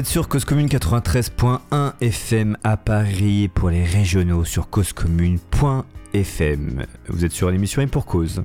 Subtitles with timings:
[0.00, 6.86] êtes sur Cause Commune 93.1 FM à Paris et pour les régionaux sur causecommune.fm.
[7.08, 8.42] Vous êtes sur l'émission et pour cause.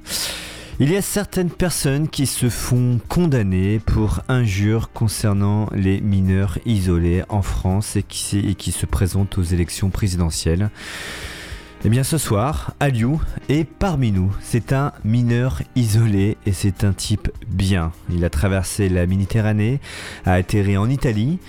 [0.82, 7.24] Il y a certaines personnes qui se font condamner pour injures concernant les mineurs isolés
[7.30, 10.70] en France et qui se présentent aux élections présidentielles.
[11.84, 14.36] Eh bien ce soir, Aliou est parmi nous.
[14.42, 17.92] C'est un mineur isolé et c'est un type bien.
[18.10, 19.80] Il a traversé la Méditerranée,
[20.26, 21.40] a atterri en Italie,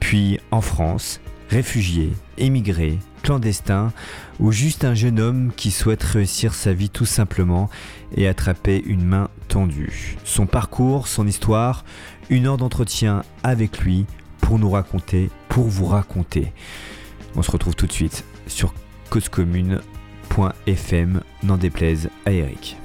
[0.00, 3.92] puis en France, réfugié, émigré, clandestin
[4.40, 7.70] ou juste un jeune homme qui souhaite réussir sa vie tout simplement
[8.16, 10.16] et attraper une main tendue.
[10.24, 11.84] Son parcours, son histoire,
[12.30, 14.06] une heure d'entretien avec lui
[14.40, 16.52] pour nous raconter, pour vous raconter.
[17.36, 18.74] On se retrouve tout de suite sur
[19.14, 22.76] causecommune.fm, n'en déplaise à Eric.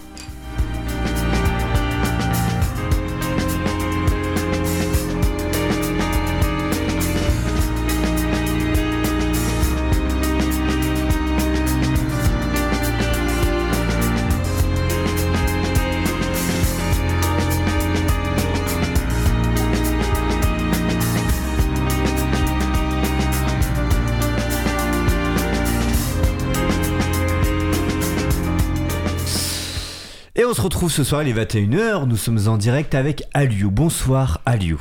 [30.60, 33.72] Se retrouve ce soir, il est 21h, nous sommes en direct avec Aliou.
[33.72, 34.78] Bonsoir Aliou.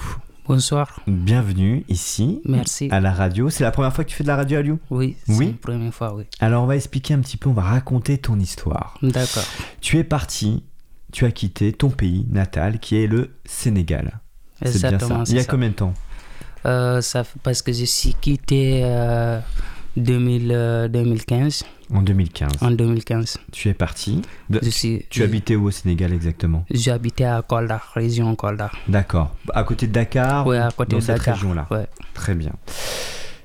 [0.49, 0.99] Bonsoir.
[1.07, 2.41] Bienvenue ici.
[2.47, 2.89] Merci.
[2.91, 3.49] À la radio.
[3.49, 4.81] C'est la première fois que tu fais de la radio Aliou?
[4.91, 5.47] Oui, c'est Oui?
[5.47, 6.25] la première fois, oui.
[6.41, 8.95] Alors on va expliquer un petit peu, on va raconter ton histoire.
[9.03, 9.45] D'accord.
[9.81, 10.65] Tu es parti,
[11.13, 14.19] tu as quitté ton pays natal qui est le Sénégal.
[14.65, 14.89] C'est bien ça.
[14.89, 15.49] Exactement, Il y a ça.
[15.49, 15.95] combien de temps?
[16.67, 19.39] Euh, ça parce que je suis quitté euh,
[19.97, 21.65] 2000, euh, 2015.
[21.93, 22.53] En 2015.
[22.61, 23.39] En 2015.
[23.51, 24.21] Tu es parti.
[24.51, 26.65] De- Je suis, Tu habitais où au Sénégal exactement?
[26.71, 28.71] J'habitais à Kolda, région Kolda.
[28.89, 29.35] D'accord.
[29.55, 31.35] À côté de Dakar Oui, ou à côté dans de cette Dakar.
[31.37, 31.67] région-là?
[31.71, 31.87] Ouais.
[32.15, 32.53] Très bien.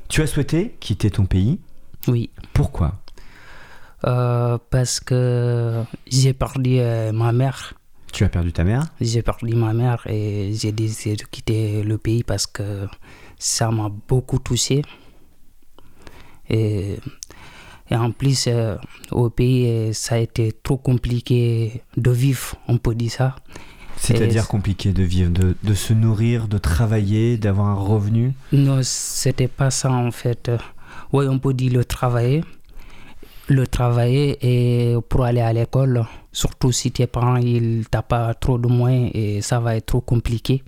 [0.10, 1.60] Tu as souhaité quitter ton pays?
[2.08, 2.30] Oui.
[2.54, 3.00] Pourquoi?
[4.06, 7.74] Euh, parce que j'ai perdu euh, ma mère.
[8.12, 8.84] Tu as perdu ta mère?
[9.00, 12.88] J'ai perdu ma mère et j'ai décidé de quitter le pays parce que
[13.40, 14.82] ça m'a beaucoup touché.
[16.50, 17.00] Et,
[17.90, 18.78] et en plus, euh,
[19.12, 23.36] au pays, euh, ça a été trop compliqué de vivre, on peut dire ça.
[23.98, 28.34] C'est-à-dire compliqué de vivre, de, de se nourrir, de travailler, d'avoir un revenu?
[28.52, 30.52] Non, c'était pas ça en fait.
[31.14, 32.44] Oui, on peut dire le travailler.
[33.48, 38.58] Le travailler et pour aller à l'école, surtout si tes parents ils t'as pas trop
[38.58, 40.64] de moyens et ça va être trop compliqué.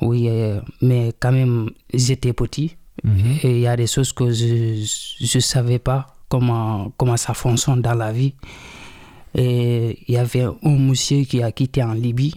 [0.00, 3.38] Oui, euh, mais quand même, j'étais petit Mhm.
[3.42, 7.80] et il y a des choses que je ne savais pas comment, comment ça fonctionne
[7.80, 8.34] dans la vie.
[9.34, 12.34] Et il y avait un monsieur qui a quitté en Libye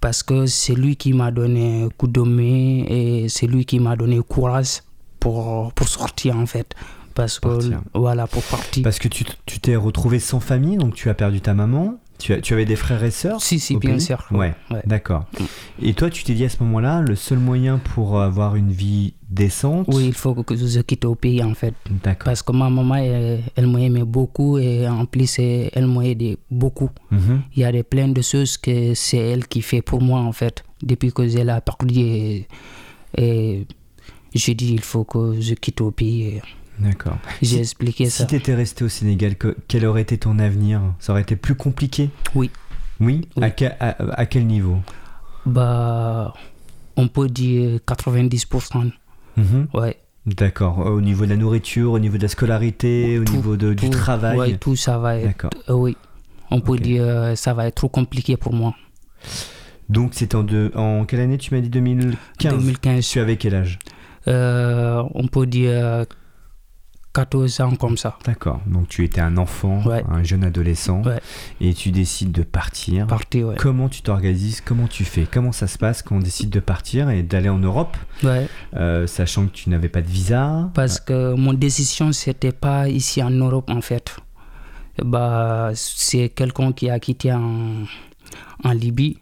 [0.00, 3.78] parce que c'est lui qui m'a donné un coup de main et c'est lui qui
[3.78, 4.82] m'a donné courage
[5.20, 6.74] pour, pour sortir en fait.
[7.14, 7.48] Parce que,
[7.94, 8.82] voilà, pour partir.
[8.82, 9.24] Parce que tu
[9.60, 11.98] t'es retrouvé sans famille, donc tu as perdu ta maman.
[12.22, 14.24] Tu, avais des frères et sœurs si, si, bien sûr.
[14.30, 14.82] Ouais, Ouais.
[14.86, 15.24] d'accord.
[15.40, 15.44] Mm.
[15.86, 19.14] Et toi, tu t'es dit à ce moment-là, le seul moyen pour avoir une vie
[19.28, 21.74] décente Oui, il faut que je quitte au pays en fait.
[22.04, 22.26] D'accord.
[22.26, 26.38] Parce que ma maman, elle, elle m'aimait beaucoup et en plus, elle elle m'a aidé
[26.50, 26.90] beaucoup.
[27.10, 27.42] Mhm.
[27.56, 30.32] Il y a des plein de choses que c'est elle qui fait pour moi en
[30.32, 30.62] fait.
[30.82, 32.46] Depuis que j'ai la perdu et,
[33.16, 33.66] et
[34.34, 36.22] j'ai dit il faut que je quitte au pays.
[36.22, 36.42] et
[36.82, 37.18] D'accord.
[37.40, 38.24] J'ai expliqué Si ça.
[38.26, 40.80] tu étais resté au Sénégal, que- quel aurait été ton avenir?
[40.98, 42.10] Ça aurait été plus compliqué?
[42.34, 42.50] Oui.
[43.00, 43.42] Oui, Oui.
[43.44, 44.78] À, quel, à, à quel niveau?
[45.46, 46.32] Bah,
[46.96, 48.90] on peut dire 90%.
[49.36, 49.66] Mhm.
[49.74, 49.96] Ouais.
[50.26, 50.78] D'accord.
[50.78, 54.38] Au niveau de la nourriture, au niveau de la scolarité, au niveau de- du travail?
[54.38, 55.26] Ouais, tout ça va être.
[55.26, 55.50] D'accord.
[55.68, 55.96] euh, oui.
[56.50, 56.80] On peut Ok.
[56.82, 58.74] dire euh, ça va être trop compliqué pour moi.
[59.88, 63.08] Donc c'était en, deux- en quelle année tu m'as dit 2015 2015.
[63.08, 63.78] Tu avais quel âge?
[64.28, 66.04] Euh, on peut dire
[67.14, 68.16] 14 ans comme ça.
[68.24, 68.60] D'accord.
[68.66, 70.02] Donc tu étais un enfant, Ouais.
[70.10, 71.20] un jeune adolescent, Ouais.
[71.60, 73.06] et tu décides de partir.
[73.06, 73.54] Parti, ouais.
[73.58, 74.60] Comment tu t'organises?
[74.62, 75.26] Comment tu fais?
[75.30, 77.96] Comment ça se passe quand on décide de partir et d'aller en Europe,
[78.74, 80.70] euh, sachant que tu n'avais pas de visa?
[80.74, 84.16] Parce que mon décision, c'était pas ici en Europe en fait.
[85.04, 87.84] Bah, c'est quelqu'un qui a quitté en,
[88.64, 89.18] en Libye.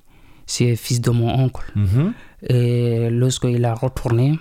[0.46, 1.70] C'est le fils de mon oncle.
[1.76, 2.12] Mhm.
[2.48, 4.38] Et lorsqu'il a retourné,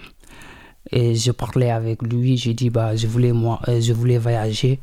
[0.91, 4.79] et je parlais avec lui, j'ai dit bah, je, voulais, moi, euh, je voulais voyager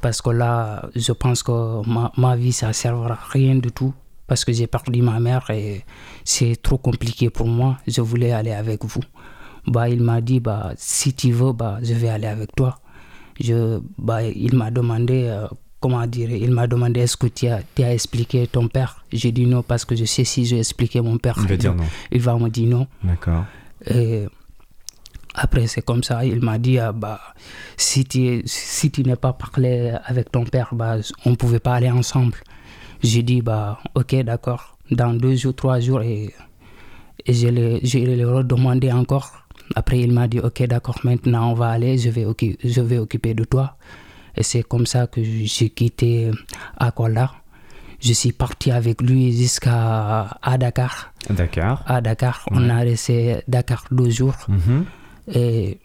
[0.00, 3.70] parce que là, je pense que ma, ma vie, ça ne servira à rien du
[3.72, 3.92] tout
[4.26, 5.84] parce que j'ai perdu ma mère et
[6.24, 7.78] c'est trop compliqué pour moi.
[7.86, 9.02] Je voulais aller avec vous.
[9.66, 12.78] Bah, il m'a dit bah, si tu veux, bah, je vais aller avec toi.
[13.40, 15.48] Je, bah, il m'a demandé, euh,
[15.80, 19.04] comment dire, il m'a demandé est-ce que tu as, as expliqué ton père?
[19.12, 21.58] J'ai dit non parce que je sais si j'ai expliqué mon père, Il
[22.12, 22.86] il va me dire non.
[23.02, 23.44] D'accord.
[23.86, 24.26] Et
[25.42, 27.18] après, c'est comme ça, il m'a dit, ah, bah,
[27.78, 31.76] si tu, si tu n'es pas parlé avec ton père, bah, on ne pouvait pas
[31.76, 32.36] aller ensemble.
[33.02, 36.34] J'ai dit, bah, ok, d'accord, dans deux jours, trois jours, et,
[37.24, 39.32] et je l'ai redemandé encore.
[39.74, 42.26] Après, il m'a dit, ok, d'accord, maintenant on va aller, je vais,
[42.62, 43.78] je vais occuper de toi.
[44.36, 46.30] Et c'est comme ça que j'ai quitté
[46.76, 47.32] Akola.
[47.98, 51.12] Je suis parti avec lui jusqu'à à Dakar.
[51.30, 51.82] Dakar.
[51.86, 54.36] À Dakar, on a resté Dakar deux jours.
[54.48, 54.84] Mhm.
[55.34, 55.78] Et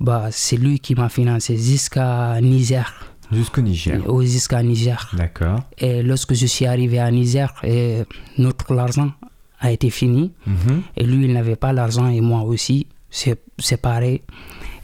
[0.00, 2.92] bah, c'est lui qui m'a financé jusqu'à Niger.
[3.32, 4.00] Jusqu'au Niger.
[4.08, 5.10] Ou jusqu'à Niger.
[5.16, 5.60] D'accord.
[5.78, 8.02] Et lorsque je suis arrivé à Niger, et
[8.38, 9.12] notre argent
[9.60, 10.32] a été fini.
[10.46, 10.82] Mhm.
[10.96, 12.86] Et lui, il n'avait pas l'argent et moi aussi.
[13.10, 14.22] C'est pareil.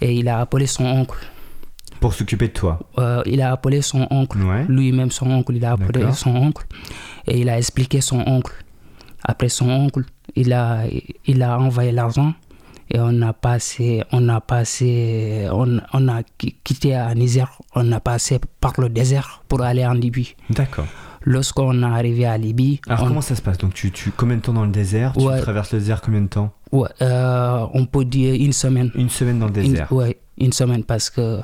[0.01, 1.19] Et il a appelé son oncle.
[2.01, 2.79] Pour s'occuper de toi.
[2.99, 4.39] Euh, il a appelé son oncle.
[4.39, 4.65] Ouais.
[4.69, 6.65] Lui-même, son oncle, il a appelé son oncle.
[7.27, 8.53] Et il a expliqué son oncle.
[9.23, 10.05] Après son oncle,
[10.35, 10.85] il a,
[11.27, 12.33] il a envoyé l'argent.
[12.93, 17.93] Et on a passé, on a passé, on, on a qui- quitté à Niger, on
[17.93, 20.35] a passé par le désert pour aller en Libye.
[20.51, 20.87] D'accord.
[21.23, 23.59] Lorsqu'on est arrivé à Libye, Alors on, comment ça se passe?
[23.59, 25.13] Donc tu, tu combien de temps dans le désert?
[25.19, 25.41] Tu Ouais.
[25.41, 26.53] traverses le désert combien de temps?
[26.73, 28.91] Ouais, euh, on peut dire une semaine.
[28.95, 29.93] Une semaine dans le désert.
[29.93, 31.41] ouais, une semaine parce que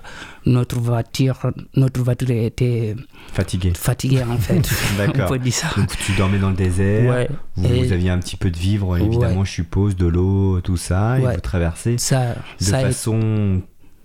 [0.46, 1.38] notre voiture,
[1.74, 2.96] notre voiture était
[3.34, 3.72] Fatigué.
[3.74, 4.66] fatiguée en fait.
[4.96, 5.26] D'accord.
[5.26, 5.68] on peut dire ça.
[5.76, 7.10] Donc tu dormais dans le désert.
[7.14, 7.28] Ouais.
[7.56, 10.76] Vous, Et vous aviez un petit peu de vivre, évidemment, je suppose, de l'eau, tout
[10.78, 13.60] ça, et vous traversez ça, de ça façon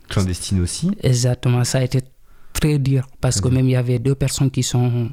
[0.10, 0.92] clandestine aussi.
[1.02, 2.00] exactement, ça a été
[2.52, 3.54] très dur parce que Mhm.
[3.56, 5.10] même il y avait deux personnes qui sont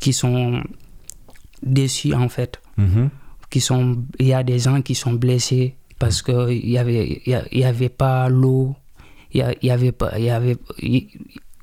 [0.00, 0.62] qui sont
[1.62, 2.60] déçues en fait,
[3.50, 7.22] qui sont il y a des gens qui sont blessés parce que il y avait
[7.26, 8.76] y a- y avait pas l'eau,
[9.32, 10.56] il y avait pas y avait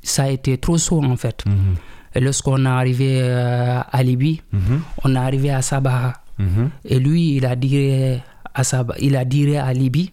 [0.03, 1.45] ça a été trop chaud en fait.
[1.45, 1.75] Mhm.
[2.15, 4.81] Et lorsqu'on est arrivé euh, à Libye, Mhm.
[5.03, 6.69] on est arrivé à Sabah Mhm.
[6.85, 8.19] et lui il a dit
[8.53, 10.11] à Sabah, il a dit à Libye,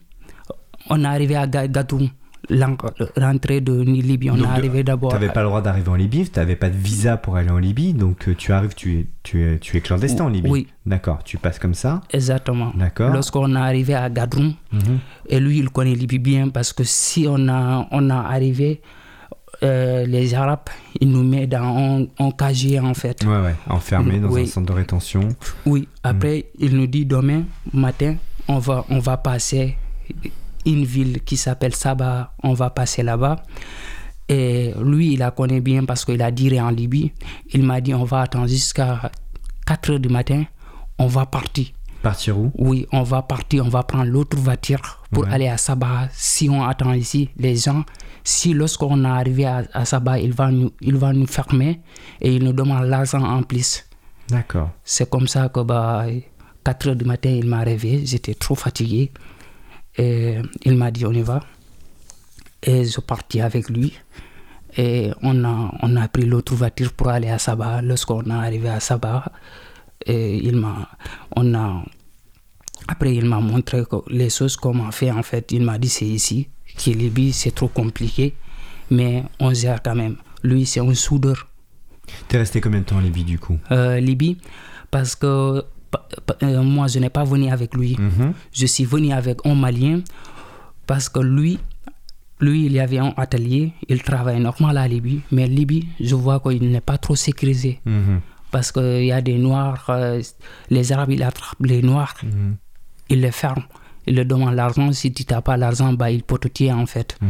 [0.90, 2.10] on est arrivé à Ga- Gadrum, l'en-
[2.50, 5.10] l'entrée de Libye, on Donc, est arrivé d'abord.
[5.10, 7.50] Tu n'avais pas le droit d'arriver en Libye, tu n'avais pas de visa pour aller
[7.50, 10.50] en Libye, donc euh, tu arrives, tu es, tu es, tu es clandestin en Libye.
[10.50, 10.66] Oui.
[10.86, 12.00] D'accord, tu passes comme ça.
[12.12, 12.72] Exactement.
[12.74, 13.10] D'accord.
[13.12, 14.98] Lorsqu'on est arrivé à Gadrum, Mhm.
[15.28, 18.80] et lui il connaît Libye bien parce que si on a, on a arrivé,
[19.62, 23.22] euh, les Arabes, ils nous mettent dans un casier en fait.
[23.24, 25.28] Ouais, ouais, enfermé dans un centre de rétention.
[25.66, 28.16] Oui, après, il nous dit demain matin,
[28.48, 29.76] on va, on va passer
[30.66, 33.36] une ville qui s'appelle Sabah, on va passer là-bas.
[34.28, 37.12] Et lui, il la connaît bien parce qu'il a diré en Libye.
[37.52, 39.10] Il m'a dit on va attendre jusqu'à
[39.66, 40.44] 4 heures du matin,
[40.98, 41.66] on va partir.
[42.02, 42.50] Partir où?
[42.58, 44.80] Oui, on va partir, on va prendre l'autre voiture
[45.12, 45.30] pour Ouais.
[45.32, 46.08] aller à Sabah.
[46.12, 47.84] Si on attend ici, les gens,
[48.24, 51.80] si lorsqu'on est arrivé à, à Sabah, il va, nous, il va nous fermer
[52.20, 53.84] et il nous demande l'argent en plus.
[54.28, 54.70] D'accord.
[54.84, 56.06] C'est comme ça que bah,
[56.64, 58.04] 4 heures du matin, il m'a réveillé.
[58.06, 59.12] J'étais trop fatigué.
[59.96, 61.40] Et il m'a dit on y va.
[62.62, 63.92] Et je partis avec lui.
[64.76, 67.82] Et on a, on a pris l'autre voiture pour aller à Sabah.
[67.82, 69.24] Lorsqu'on est arrivé à Sabah,
[70.06, 70.88] et il m'a,
[71.36, 71.84] on a,
[72.88, 75.52] après il m'a montré les choses qu'on a fait en fait.
[75.52, 78.34] Il m'a dit c'est ici, qui Libye, c'est trop compliqué.
[78.90, 80.16] Mais on gère quand même.
[80.42, 81.48] Lui, c'est un soudeur.
[82.28, 83.58] T'es resté combien de temps en Libye du coup?
[83.70, 84.38] Euh, Libye
[84.90, 85.64] parce que
[86.43, 87.96] euh, moi je n'ai pas venu avec lui.
[87.99, 88.32] Mhm.
[88.53, 90.01] Je suis venu avec un Malien
[90.87, 91.58] parce que lui,
[92.41, 96.41] lui il y avait un atelier, il travaille normal à Libye, mais Libye, je vois
[96.41, 98.20] qu'il n'est pas trop sécurisé Mhm.
[98.51, 100.20] parce qu'il y a des Noirs, euh,
[100.70, 102.56] les Arabes ils attrapent les Noirs, Mhm.
[103.11, 103.65] ils les ferment,
[104.06, 106.87] ils leur demandent l'argent, si tu n'as pas l'argent, bah, ils peuvent te tuer en
[106.87, 107.17] fait.
[107.20, 107.29] Mhm.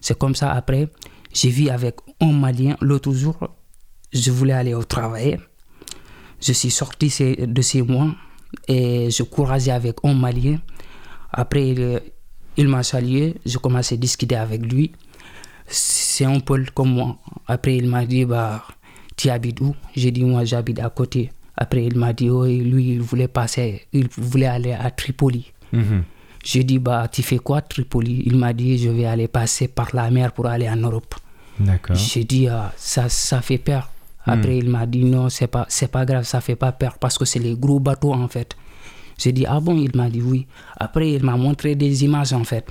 [0.00, 0.88] C'est comme ça après,
[1.32, 3.36] j'ai vu avec un Malien l'autre jour,
[4.12, 5.38] je voulais aller au travail.
[6.44, 8.08] Je suis sorti ces- de chez moi
[8.68, 10.58] et je courageais avec un Malien.
[11.32, 11.74] Après,
[12.56, 14.92] il, m'a salué, je commençais à discuter avec lui.
[15.66, 17.16] C'est un peu comme moi.
[17.46, 18.62] Après, il m'a dit, bah,
[19.16, 19.74] tu habites où?
[19.96, 21.32] J'ai dit, moi, j'habite à côté.
[21.56, 25.52] Après, il m'a dit, oui, lui, il voulait passer, il voulait aller à Tripoli.
[25.72, 26.04] Mhm.
[26.44, 28.22] J'ai dit, bah, tu fais quoi, Tripoli?
[28.26, 31.14] Il m'a dit, je vais aller passer par la mer pour aller en Europe.
[31.58, 31.96] D'accord.
[31.96, 33.90] J'ai dit, ah, ça, ça fait peur.
[34.26, 37.18] Après, il m'a dit, non, c'est pas, c'est pas grave, ça fait pas peur parce
[37.18, 38.56] que c'est les gros bateaux, en fait.
[39.18, 39.76] J'ai dit, ah bon?
[39.76, 40.46] Il m'a dit oui.
[40.76, 42.66] Après, il m'a montré des images, en fait.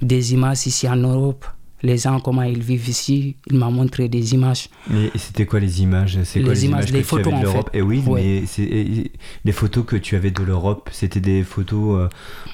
[0.00, 1.44] Des images ici en Europe.
[1.82, 3.36] Les gens, comment ils vivent ici.
[3.46, 4.68] Il m'a montré des images.
[4.92, 6.18] Et c'était quoi les images?
[6.24, 7.70] C'est quoi Les les images, images, les photos, avais de en l'Europe?
[7.72, 7.78] Fait.
[7.78, 8.20] Et oui, Ouais.
[8.40, 9.12] mais c'est- et-
[9.44, 11.98] les photos que tu avais de l'Europe, c'était des photos.
[12.00, 12.08] euh,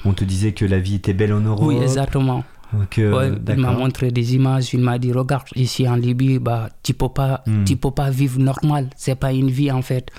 [0.05, 1.65] on te disait que la vie était belle en Europe.
[1.65, 2.43] Oui, exactement.
[2.77, 6.39] Donc, euh, Ouais, il m'a montré des images, il m'a dit regarde ici en Libye,
[6.39, 7.63] bah tu peux pas, Hmm.
[7.63, 10.09] tu peux pas vivre normal, c'est pas une vie en fait.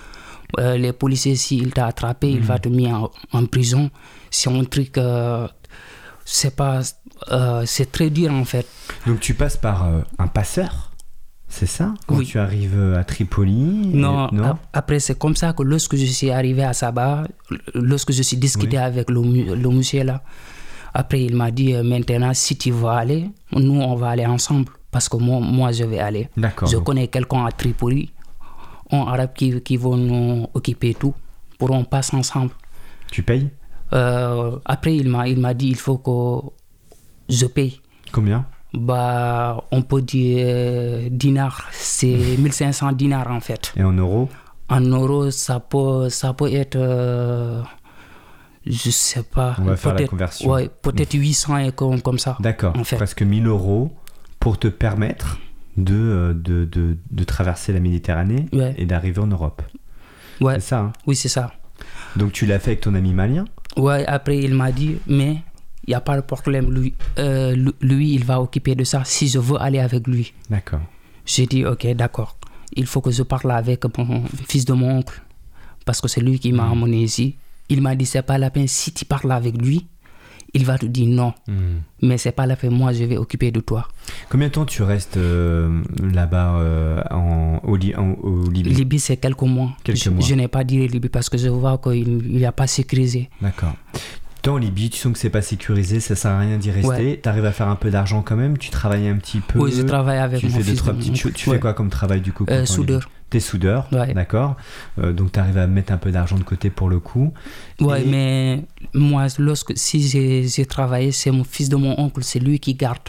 [0.59, 3.91] Euh, les policiers, s'ils t'ont attrapé, il va te mettre en, en prison.
[4.31, 4.97] C'est un truc.
[4.99, 5.47] euh,
[6.25, 6.81] c'est pas.
[7.67, 8.67] c'est très dur en fait.
[9.07, 9.87] Donc tu passes par
[10.19, 10.93] un passeur,
[11.49, 11.95] c'est ça?
[12.07, 12.27] Quand Oui.
[12.27, 14.45] tu arrives à Tripoli Non, non?
[14.53, 17.25] ap- après, c'est comme ça que lorsque je suis arrivé à Sabah,
[17.75, 18.83] lorsque je suis discuté Oui.
[18.83, 19.21] avec le,
[19.55, 20.23] le monsieur là,
[20.97, 24.73] après il m'a dit euh, maintenant, si tu veux aller, nous on va aller ensemble.
[24.91, 26.31] Parce que moi, moi je vais aller.
[26.37, 26.69] D'accord.
[26.69, 28.13] Je connais quelqu'un à Tripoli,
[28.91, 31.13] en arabe qui, qui vont nous occuper tout,
[31.59, 32.53] pour on passe ensemble.
[33.11, 33.51] Tu payes?
[33.93, 36.49] Euh, après, il m'a il m'a dit il faut que
[37.29, 37.81] je paye.
[38.11, 38.47] Combien?
[38.73, 43.73] Bah, on peut dire euh, dinars, c'est 1500 dinars en fait.
[43.77, 44.29] Et en euros?
[44.69, 47.63] En euros, ça peut, ça peut être, euh,
[48.67, 49.57] je sais pas.
[49.61, 50.51] On va faire la conversion.
[50.51, 52.37] Ouais, peut-être 800 et comme, comme ça.
[52.41, 52.77] D'accord.
[52.77, 52.97] En fait.
[52.97, 53.93] Presque 1000 euros
[54.41, 55.39] pour te permettre
[55.77, 58.75] de, euh, de, de, de traverser la Méditerranée Ouais.
[58.79, 59.63] et d'arriver en Europe.
[60.41, 60.79] Ouais, C'est ça.
[60.81, 61.53] hein oui, c'est ça.
[62.17, 63.45] Donc tu l'as fait avec ton ami malien
[63.77, 65.43] Ouais, après, il m'a dit, mais
[65.87, 66.73] il n'y a pas de problème.
[66.73, 70.33] Lui, euh, lui, lui, il va occuper de ça si je veux aller avec lui.
[70.51, 70.81] D'accord.
[71.27, 72.37] J'ai dit, ok, d'accord.
[72.75, 75.23] Il faut que je parle avec mon fils de mon oncle.
[75.85, 76.57] Parce que c'est lui qui Mm.
[76.57, 77.37] m'a amené ici.
[77.69, 78.69] Il m'a dit, c'est pas la peine.
[78.69, 79.87] Si tu parles avec lui,
[80.55, 81.35] il va te dire non.
[81.49, 81.81] Hmm.
[82.03, 82.71] Mais c'est pas la peine.
[82.73, 83.89] Moi, je vais occuper de toi.
[84.31, 88.71] Combien de temps tu restes euh, là-bas euh, en, au, en- au Libye?
[88.73, 89.73] Libye, c'est quelques mois.
[89.85, 90.25] Quelques je, mois.
[90.25, 93.29] je n'ai pas dit Libye parce que je vois qu'il n'y a pas sécurisé.
[93.43, 93.75] D'accord.
[94.47, 96.89] Toi en Libye, tu sens que c'est pas sécurisé, ça sert à rien d'y rester.
[96.89, 97.21] Ouais.
[97.21, 99.59] Tu arrives à faire un peu d'argent quand même, tu travailles un petit peu.
[99.59, 100.77] Oui, je travaille avec Tu mon fais deux, fils.
[100.79, 101.33] trois de- petites choses.
[101.35, 101.57] Tu Ouais.
[101.57, 103.11] fais quoi comme travail du coup Euh, soudeur.
[103.29, 104.15] T'es soudeur, Ouais.
[104.15, 104.55] d'accord.
[105.01, 107.33] Euh, donc tu arrives à mettre un peu d'argent de côté pour le coup.
[107.81, 110.01] Ouais, Et- mais moi, lorsque, si
[110.47, 113.01] j'ai travaillé, c'est mon fils de mon oncle, c'est lui qui garde.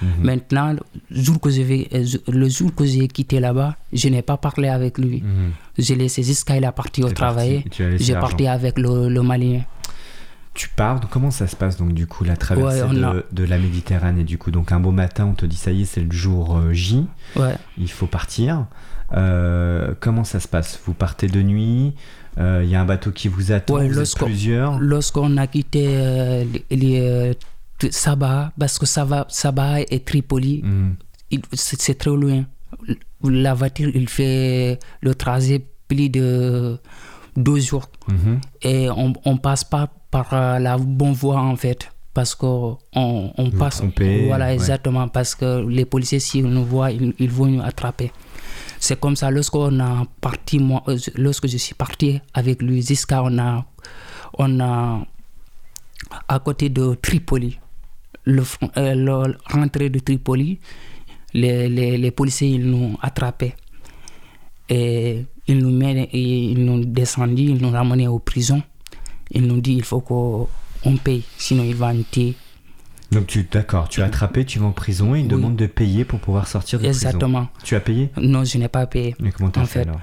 [0.00, 0.08] Mhm.
[0.22, 0.74] Maintenant,
[1.10, 4.36] le jour que je vais, je- le jour que j'ai quitté là-bas, je n'ai pas
[4.36, 5.22] parlé avec lui.
[5.22, 5.50] Mhm.
[5.76, 7.64] J'ai laissé jusqu'à il est parti au travail.
[7.98, 9.62] J'ai parti avec le, le Malien.
[10.54, 13.22] Tu pars, donc comment ça se passe donc du coup la traversée Ouais, de, a-
[13.32, 14.50] de la Méditerranée du coup?
[14.52, 17.06] Donc un beau matin on te dit ça y est c'est le jour euh, J,
[17.36, 17.56] Ouais.
[17.76, 18.66] il faut partir.
[19.12, 20.78] Euh, comment ça se passe?
[20.86, 21.94] Vous partez de nuit,
[22.38, 24.78] euh, il y a un bateau qui vous attend, Ouais, vous êtes lorsqu'on- plusieurs.
[24.80, 27.32] Lorsqu'on a quitté les, les,
[27.90, 30.64] Sabah, parce que Sabah, Sabah et Tripoli,
[31.52, 32.44] c'est c'est très loin.
[33.22, 36.78] La voiture, il fait le trajet plus de
[37.36, 37.86] deux jours.
[38.08, 38.40] Mhm.
[38.62, 41.90] Et on ne passe pas par euh, la bonne voie, en fait.
[42.12, 43.82] Parce qu'on on, passe.
[44.28, 44.54] voilà, ouais.
[44.54, 45.08] exactement.
[45.08, 48.12] Parce que les policiers, s'ils nous voient, ils, ils vont nous attraper.
[48.78, 53.20] C'est comme ça, lorsqu'on a parti, moi, euh, lorsque je suis parti avec lui, jusqu'à
[53.22, 53.64] on a,
[54.38, 55.04] on a,
[56.28, 57.58] à côté de Tripoli,
[58.24, 58.42] le,
[58.76, 60.60] euh, le- rentrée de Tripoli,
[61.32, 63.56] les, les, les policiers, ils nous attrapaient.
[64.68, 65.24] Et
[66.12, 68.62] ils nous, et ils nous descendu, ils nous ramenaient aux prisons.
[69.30, 70.48] Ils nous dit il faut qu'on
[70.84, 72.34] on paye, sinon ils vont nous tuer.
[73.12, 75.28] Donc tu d'accord, tu es attrapé, tu vas en prison et ils Oui.
[75.28, 77.06] demandent de payer pour pouvoir sortir de prison.
[77.08, 77.48] Exactement.
[77.62, 78.10] Tu as payé?
[78.20, 79.14] Non, je n'ai pas payé.
[79.20, 80.00] Mais comment t'as fait, fait, alors?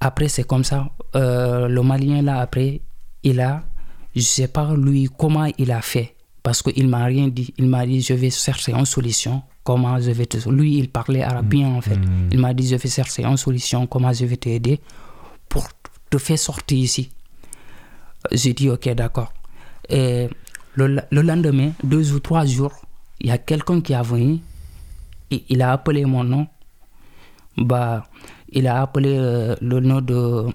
[0.00, 0.90] Après, c'est comme ça.
[1.14, 2.80] Euh, le Malien, là, après,
[3.22, 3.62] il a,
[4.14, 6.14] je sais pas lui comment il a fait.
[6.42, 7.52] Parce qu'il m'a rien dit.
[7.58, 9.42] Il m'a dit, je vais chercher une solution.
[9.62, 10.48] Comment je vais te.
[10.48, 11.96] Lui, il parlait arabe bien, en fait.
[11.96, 12.28] Mm.
[12.32, 13.86] Il m'a dit, je vais chercher une solution.
[13.86, 14.80] Comment je vais t'aider?
[16.10, 17.10] Te faire sortir ici.
[18.32, 19.32] J'ai dit, ok, d'accord.
[19.88, 20.28] Et
[20.74, 22.72] le, le lendemain, deux ou trois jours,
[23.20, 24.40] il y a quelqu'un qui a venu.
[25.30, 26.46] Il, il a appelé mon nom.
[27.56, 28.04] Bah,
[28.52, 30.46] il a appelé euh, le nom de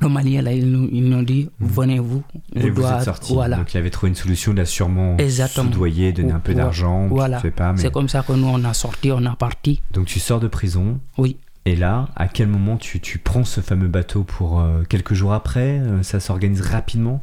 [0.00, 0.42] le Malien.
[0.42, 2.22] Là, il nous, il nous dit Venez-vous.
[2.54, 3.34] Et vous doit- êtes sorti.
[3.34, 3.56] Voilà.
[3.56, 5.70] Donc il avait trouvé une solution, il a sûrement Exactement.
[5.70, 7.42] soudoyé, donné un peu d'argent, Voilà.
[7.44, 7.76] Mais...
[7.76, 9.80] C'est comme ça que nous, on a sorti, on a parti.
[9.92, 11.00] Donc tu sors de prison.
[11.18, 11.36] Oui.
[11.66, 15.32] Et là, à quel moment tu, tu prends ce fameux bateau pour euh, quelques jours
[15.32, 17.22] après euh, Ça s'organise rapidement?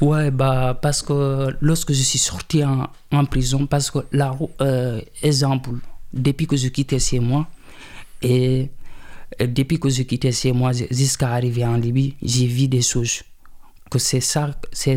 [0.00, 5.00] Ouais, bah, parce que lorsque je suis sorti en, en prison, parce que la euh,
[5.22, 5.70] exemple,
[6.12, 7.46] depuis que je quittais chez moi,
[8.22, 8.70] et,
[9.38, 13.22] et depuis que je quittais chez moi jusqu'à arriver en Libye, j'ai vu des choses.
[13.90, 14.96] Que c'est ça, c'est,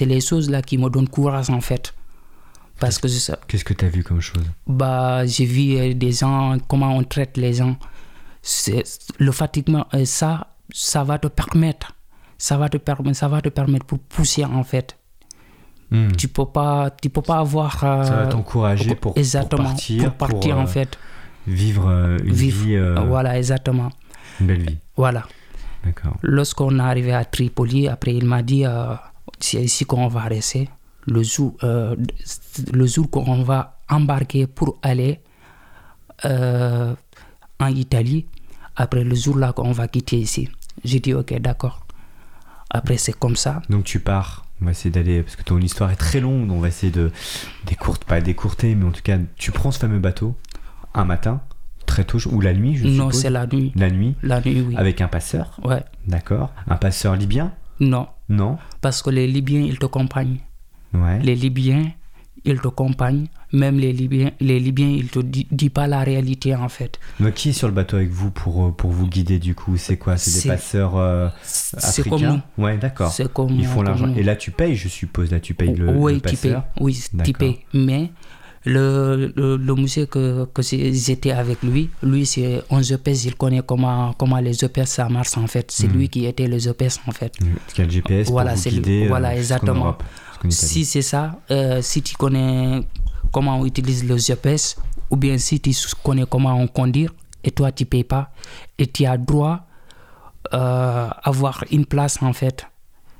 [0.00, 1.94] les choses là qui me donnent courage en fait.
[2.80, 3.06] Parce que
[3.46, 4.42] Qu'est-ce que tu as vu comme chose?
[4.66, 7.78] Bah, j'ai vu euh, des gens, comment on traite les gens.
[9.18, 11.92] Le fatiguement, euh, ça, ça va te permettre,
[12.38, 14.96] ça va te permettre, ça va te permettre pour pousser en fait.
[15.90, 16.12] Hmm.
[16.12, 17.82] Tu peux pas, tu peux pas avoir.
[17.84, 20.98] euh, Ça va t'encourager pour, partir, pour partir pour, en euh, fait.
[21.46, 22.64] vivre euh, une Vivre.
[22.64, 23.90] vie, euh, Voilà, exactement.
[24.40, 24.78] une belle vie.
[24.96, 25.24] Voilà.
[25.84, 26.16] D'accord.
[26.22, 28.94] Lorsqu'on est arrivé à Tripoli, après il m'a dit euh,
[29.38, 30.68] c'est ici qu'on va rester.
[31.06, 31.94] Le jour, euh,
[32.72, 35.20] le jour qu'on va embarquer pour aller
[36.24, 36.94] euh,
[37.60, 38.26] en Italie,
[38.76, 40.48] après le jour là qu'on va quitter ici.
[40.84, 41.86] J'ai dit, ok, d'accord.
[42.70, 43.62] Après, c'est comme ça.
[43.68, 44.46] Donc tu pars.
[44.60, 46.50] On va essayer d'aller parce que ton histoire est très longue.
[46.50, 47.12] On va essayer de
[47.66, 50.34] décourter, pas décourter, mais en tout cas, tu prends ce fameux bateau
[50.94, 51.40] un matin,
[51.86, 53.72] très tôt, ou la nuit, je non, c'est la nuit.
[53.76, 54.74] La nuit, La nuit, oui.
[54.76, 55.58] avec un passeur.
[55.64, 55.82] Ouais.
[56.06, 56.52] D'accord.
[56.68, 57.52] Un passeur libyen?
[57.80, 58.58] Non, Non.
[58.80, 60.38] parce que les Libyens, ils te accompagnent.
[60.92, 61.18] Ouais.
[61.20, 61.90] Les Libyens,
[62.44, 63.26] ils te accompagnent.
[63.52, 66.98] Même les Libyens, les Libyens ils te di- disent pas la réalité, en fait.
[67.20, 69.76] Donc qui est sur le bateau avec vous pour euh, pour vous guider du coup?
[69.76, 70.16] C'est quoi?
[70.16, 72.10] C'est des passeurs euh, C'est africains?
[72.10, 72.64] comme nous.
[72.64, 73.12] Ouais, d'accord.
[73.12, 74.12] C'est comme Ils font l'argent.
[74.16, 75.30] Et là, tu payes, je suppose.
[75.30, 76.50] Là, tu payes le, oui, le tu payes.
[76.52, 76.64] passeur.
[76.80, 77.58] Oui, tu payes.
[77.72, 78.10] Mais
[78.66, 83.62] le, le, le monsieur que, que j'étais avec lui, lui, c'est en GPS, il connaît
[83.64, 85.70] comment, comment les GPS ça marche en fait.
[85.70, 85.92] C'est Mhm.
[85.96, 87.32] lui qui était le GPS en fait.
[87.38, 89.04] Parce qu'il y a le GPS Voilà, pour vous guider.
[89.04, 89.96] euh, voilà, exactement.
[90.50, 92.82] Si c'est ça, euh, si tu connais
[93.32, 94.76] comment on utilise le GPS,
[95.10, 95.72] ou bien si tu
[96.02, 98.30] connais comment on conduire, et toi tu payes pas,
[98.78, 99.66] et tu as droit
[100.52, 102.66] euh, avoir une place en fait,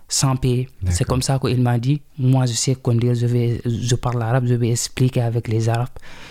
[0.08, 0.68] sans payer.
[0.90, 4.46] C'est comme ça qu'il m'a dit, moi je sais conduire, je, vais, je parle arabe,
[4.46, 5.88] je vais expliquer avec les arabes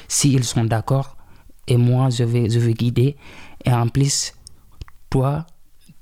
[0.07, 1.17] s'ils sont d'accord,
[1.67, 3.15] et moi je vais, je vais guider,
[3.65, 4.33] et en plus,
[5.09, 5.45] toi,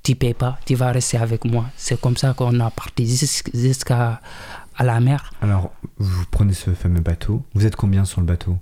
[0.02, 1.66] tu payes pas, tu vas rester avec moi.
[1.76, 4.20] C'est comme ça qu'on a parti jus- jusqu'à
[4.76, 5.32] à la mer.
[5.40, 7.42] Alors, vous prenez ce fameux bateau.
[7.54, 8.58] Vous êtes combien sur le bateau?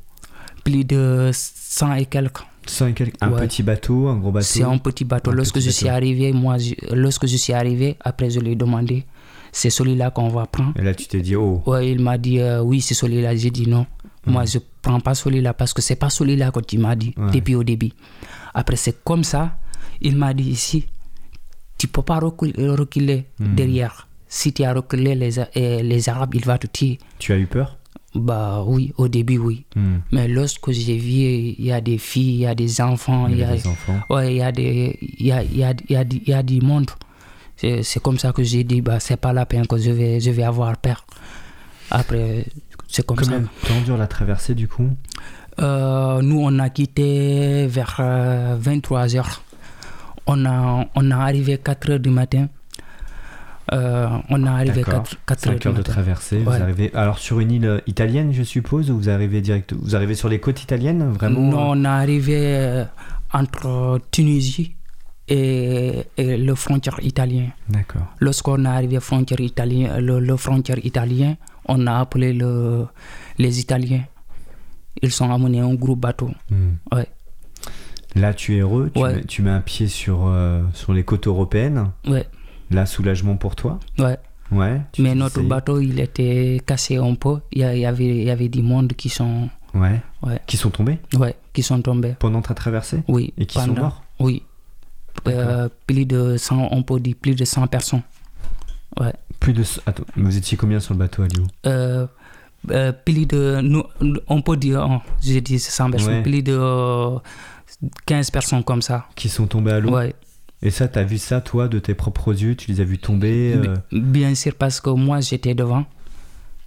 [0.65, 2.41] Plus de 100 et quelques.
[2.67, 3.41] 100 et quelques- Un Ouais.
[3.47, 4.47] petit bateau, un gros bateau?
[4.49, 5.31] C'est un petit bateau.
[5.31, 8.53] Un lorsque petit je suis arrivé, moi, je- lorsque je suis arrivé, après je lui
[8.53, 9.05] ai demandé,
[9.53, 10.73] c'est celui-là qu'on va prendre.
[10.79, 13.35] Et là, tu t'es dit, oh, Ouais, il m'a dit, euh, oui, c'est celui-là.
[13.37, 13.87] J'ai dit non.
[14.27, 17.31] Moi, je prends pas celui-là parce que c'est pas celui-là que tu m'as dit Ouais.
[17.31, 17.91] depuis au début.
[18.53, 19.57] Après, c'est comme ça.
[20.03, 20.87] Il m'a dit ici,
[21.79, 23.55] tu peux pas recul- reculer Hmm.
[23.55, 24.07] derrière.
[24.33, 25.47] Si tu as reculé, les, euh,
[25.83, 26.99] les Arabes, ils vont te tuer.
[27.19, 27.77] tu as eu peur?
[28.15, 29.67] Bah oui, au début, oui.
[29.77, 29.99] Hmm.
[30.13, 33.35] Mais lorsque j'ai vu, il y a des filles, il y a des enfants, Il
[33.35, 33.99] il y a a, des enfants.
[34.09, 36.29] ouais, il y a des, il y a, il y a, il y a, il
[36.29, 36.91] y a du monde.
[37.57, 40.31] C'est comme ça que j'ai dit, bah, c'est pas la peine que je vais, je
[40.31, 41.05] vais avoir peur.
[41.91, 42.47] Après,
[42.89, 43.41] c'est comme Combien ça.
[43.41, 44.89] de temps dure la traversée du coup?
[45.61, 48.01] Euh, nous, on a quitté vers
[48.59, 49.43] 23 heures.
[50.27, 52.49] On a, on a arrivé 4 heures du matin.
[53.73, 55.05] Euh, on a arrivé D'accord.
[55.05, 56.39] 4, 4 heures 5 du heures de traversée.
[56.41, 59.95] Vous arrivez alors sur une île euh, italienne, je suppose, ou vous arrivez direct Vous
[59.95, 62.85] arrivez sur les côtes italiennes, vraiment Non, on est arrivé euh,
[63.33, 64.75] entre Tunisie
[65.29, 67.45] et, et le frontière italien.
[67.69, 68.03] D'accord.
[68.19, 72.87] Lorsqu'on est arrivé frontière italien, le, le frontière italien, on a appelé le,
[73.39, 74.03] les Italiens.
[75.03, 76.31] Ils sont amenés un gros bateau.
[76.51, 76.73] Hmm.
[76.93, 77.07] Ouais.
[78.17, 78.91] Là, tu es heureux.
[78.93, 79.15] Tu, Ouais.
[79.15, 81.91] mets, tu mets un pied sur euh, sur les côtes européennes.
[82.09, 82.27] Ouais,
[82.71, 83.79] Là, soulagement pour toi.
[83.99, 84.19] ouais.
[84.53, 84.81] Ouais.
[84.99, 87.39] Mais notre bateau, il était cassé un peu.
[87.53, 90.01] Il y, avait, il y avait du monde qui sont, Ouais.
[90.23, 90.41] Ouais.
[90.49, 92.17] Qui sont tombés ouais, qui sont tombés.
[92.19, 93.33] pendant ta traversée Oui.
[93.39, 94.03] et qui sont morts.
[94.19, 94.43] Oui.
[95.29, 98.03] Euh, plus de 100, on peut dire plus de 100 personnes.
[98.99, 99.13] Ouais.
[99.39, 99.63] Plus de.
[99.87, 102.07] Attends, vous étiez combien sur le bateau, Aliou Euh,
[102.73, 103.61] euh, plus de.
[103.63, 103.85] nous-
[104.27, 106.23] on peut dire, oh, j'ai dit 100 personnes, Ouais.
[106.23, 107.19] plus de euh,
[108.07, 109.07] 15 personnes comme ça.
[109.15, 109.91] Qui sont tombés à l'eau.
[109.95, 110.13] Ouais.
[110.63, 112.55] Et ça, t'as vu ça, toi, de tes propres yeux?
[112.55, 115.87] Tu les as vus tomber euh, Bien sûr, parce que moi, j'étais devant.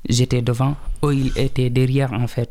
[0.10, 0.76] J'étais devant.
[1.04, 2.50] Eux, ils étaient derrière, en fait.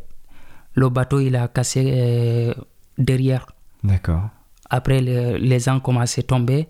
[0.75, 2.53] Le bateau, il a cassé euh,
[2.97, 3.45] derrière.
[3.83, 4.29] D'accord.
[4.69, 6.65] Après, le- les gens commencé à tomber.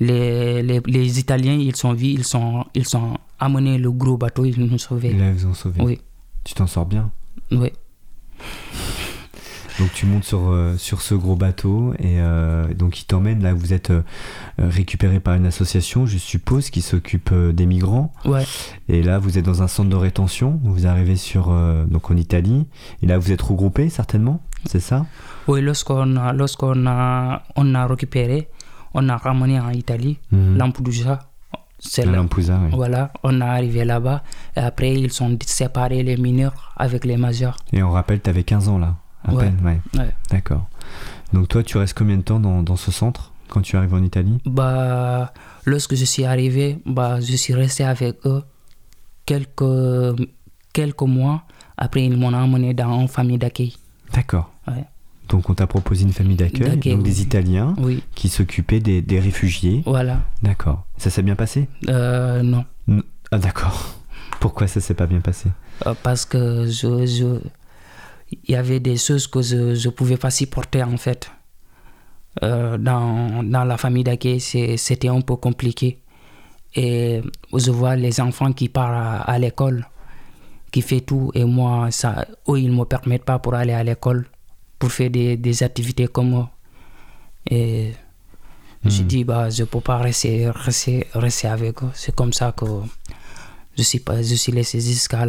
[0.00, 4.44] Les, les, les Italiens, ils sont vus, ils sont, ils sont amenés le gros bateau,
[4.44, 5.12] ils nous Et sauvé.
[5.12, 5.80] là, ils ont sauvé.
[5.82, 6.00] Oui,
[6.42, 7.12] Tu t'en sors bien.
[7.52, 7.70] oui.
[9.80, 13.52] Donc tu montes sur, euh, sur ce gros bateau et euh, donc il t'emmène là
[13.52, 14.02] vous êtes euh,
[14.58, 18.44] récupéré par une association je suppose qui s'occupe des migrants Ouais,
[18.88, 21.52] et là vous êtes dans un centre de rétention vous arrivez sur
[21.88, 22.66] donc en Italie
[23.02, 25.06] et là vous êtes regroupés certainement c'est ça?
[25.48, 28.48] Oui lorsqu'on a, lorsqu'on a, on a récupéré,
[28.94, 30.56] on a ramené en Italie, Mhm.
[30.56, 31.18] Lampedusa.
[31.80, 32.12] C'est là.
[32.12, 32.70] Lampedusa, oui.
[32.72, 34.22] Voilà, on est arrivé là-bas.
[34.56, 37.56] Et après, ils sont séparés, les mineurs, avec les majeurs.
[37.74, 39.44] et on rappelle tu avais 15 ans là à Ouais.
[39.44, 40.10] peine ouais Ouais.
[40.30, 40.66] d'accord
[41.32, 44.02] donc toi tu restes combien de temps dans, dans ce centre quand tu arrives en
[44.02, 44.38] Italie?
[44.46, 45.32] Bah,
[45.64, 48.42] lorsque je suis arrivé, bah, je suis resté avec eux
[49.26, 49.64] quelques,
[50.72, 51.44] quelques mois.
[51.76, 53.74] Après, ils m'ont emmené dans une famille d'accueil.
[54.12, 54.84] d'accord Ouais.
[55.28, 57.20] donc on t'a proposé une famille d'accueil donc des.
[57.22, 60.20] Italiens Oui, qui s'occupaient des, des réfugiés voilà.
[60.42, 61.68] d'accord ça s'est bien passé?
[61.88, 62.64] Euh, non,
[63.30, 63.94] Ah d'accord.
[64.40, 65.48] Pourquoi ça s'est pas bien passé?
[65.86, 67.40] Euh, parce que je, je,
[68.44, 69.56] il y avait des choses que je
[69.88, 71.30] ne pouvais pas supporter en fait.
[72.42, 76.00] Euh, dans, dans la famille d'accueil, c'était un peu compliqué.
[76.74, 77.22] Et
[77.54, 79.86] je vois les enfants qui partent à, à l'école,
[80.72, 83.84] qui fait tout, et moi, ça, eux, ils ne me permettent pas pour aller à
[83.84, 84.26] l'école,
[84.78, 86.46] pour faire des, des activités comme eux.
[87.50, 87.92] Et
[88.84, 89.06] Je Hmm.
[89.06, 91.90] dis, bah, je ne peux pas rester, rester, rester avec eux.
[91.94, 92.66] C'est comme ça que
[93.76, 95.26] je suis, pas, je suis laissé jusqu'à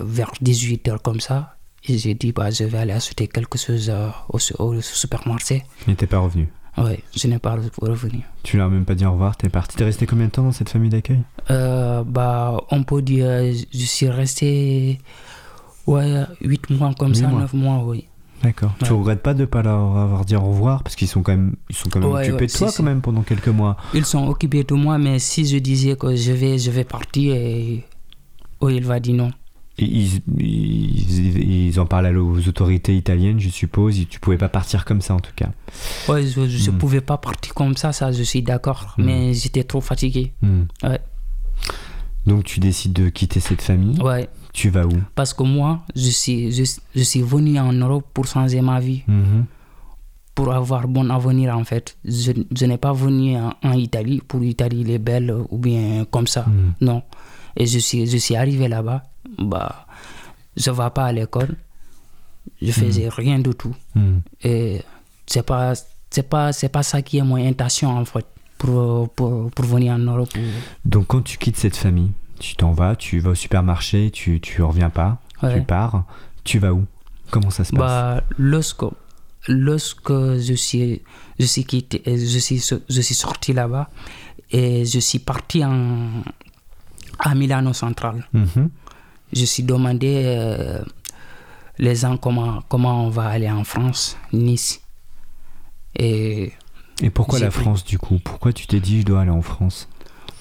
[0.00, 1.56] vers 18h comme ça.
[1.86, 5.64] Et j'ai dit, bah, je vais aller acheter quelque chose euh, au, su- au supermarché.
[5.86, 6.48] Il n'était pas revenu.
[6.78, 8.20] Oui, je n'ai pas revenu.
[8.42, 9.76] Tu leur as même pas dit au revoir, t'es parti.
[9.76, 11.20] T'es resté combien de temps dans cette famille d'accueil?
[11.50, 13.26] Euh, bah, on peut dire,
[13.72, 14.98] je suis resté
[15.86, 17.40] ouais, 8 mois comme ça, mois.
[17.42, 18.06] 9 mois, oui.
[18.42, 18.72] D'accord.
[18.82, 18.98] Tu Ouais.
[18.98, 21.76] regrettes pas de pas leur avoir dit au revoir parce qu'ils sont quand même, ils
[21.76, 22.82] sont quand même Ouais, occupés ouais, de toi si, quand si.
[22.82, 23.76] même pendant quelques mois.
[23.94, 27.34] Ils sont occupés de moi, mais si je disais que je vais, je vais partir,
[27.34, 27.84] et...
[28.68, 29.30] il va dire non.
[29.76, 34.06] Ils, ils, ils en parlent aux autorités italiennes, je suppose.
[34.08, 35.50] Tu pouvais pas partir comme ça en tout cas.
[36.08, 36.78] Ouais, je ne Hmm.
[36.78, 39.04] pouvais pas partir comme ça, ça, je suis d'accord, Hmm.
[39.04, 40.32] mais j'étais trop fatigué.
[40.42, 40.62] Hmm.
[40.84, 41.00] Ouais.
[42.26, 44.00] Donc tu décides de quitter cette famille.
[44.00, 44.92] Ouais, Tu vas où?
[45.16, 46.62] Parce que moi, je suis, je,
[46.94, 49.02] je suis venu en Europe pour changer ma vie,
[50.36, 51.96] pour avoir bon avenir en fait.
[52.04, 56.04] Je, je n'ai pas venu en, en Italie pour l'Italie, il est belle ou bien
[56.10, 56.46] comme ça.
[56.80, 57.02] Non.
[57.56, 59.02] Et je suis, je suis arrivé là-bas,
[59.38, 59.86] bah,
[60.56, 61.56] je ne vais pas à l'école,
[62.62, 63.74] je faisais rien du tout.
[63.94, 64.18] Hmm.
[64.42, 64.82] Et
[65.46, 65.72] pas,
[66.10, 68.26] c'est pas, c'est pas ça qui est mon intention en fait,
[68.58, 70.30] pour, pour, pour venir en Europe.
[70.84, 74.62] Donc quand tu quittes cette famille, tu t'en vas, tu vas au supermarché, tu tu
[74.62, 75.58] reviens pas, Ouais.
[75.58, 76.04] tu pars,
[76.44, 76.84] tu vas où?
[77.30, 77.80] Comment ça se passe?
[77.80, 78.84] Bah, lorsque,
[79.48, 81.02] lorsque je suis,
[81.38, 83.90] je suis quitté, je suis, je suis sorti là-bas
[84.50, 86.22] et je suis parti en,
[87.18, 88.26] à Milano Central.
[88.32, 88.70] Mhm.
[89.32, 90.82] Je suis demandé euh,
[91.78, 94.80] les gens comment, comment on va aller en France, Nice.
[95.96, 96.52] Et
[97.02, 98.18] Et pourquoi la pris- France du coup?
[98.22, 99.88] Pourquoi tu t'es dit je dois aller en France?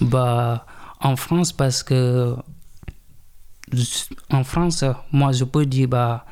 [0.02, 0.65] Bah,
[1.00, 2.36] en France, parce que
[4.30, 6.26] en France, moi je peux dire, bah,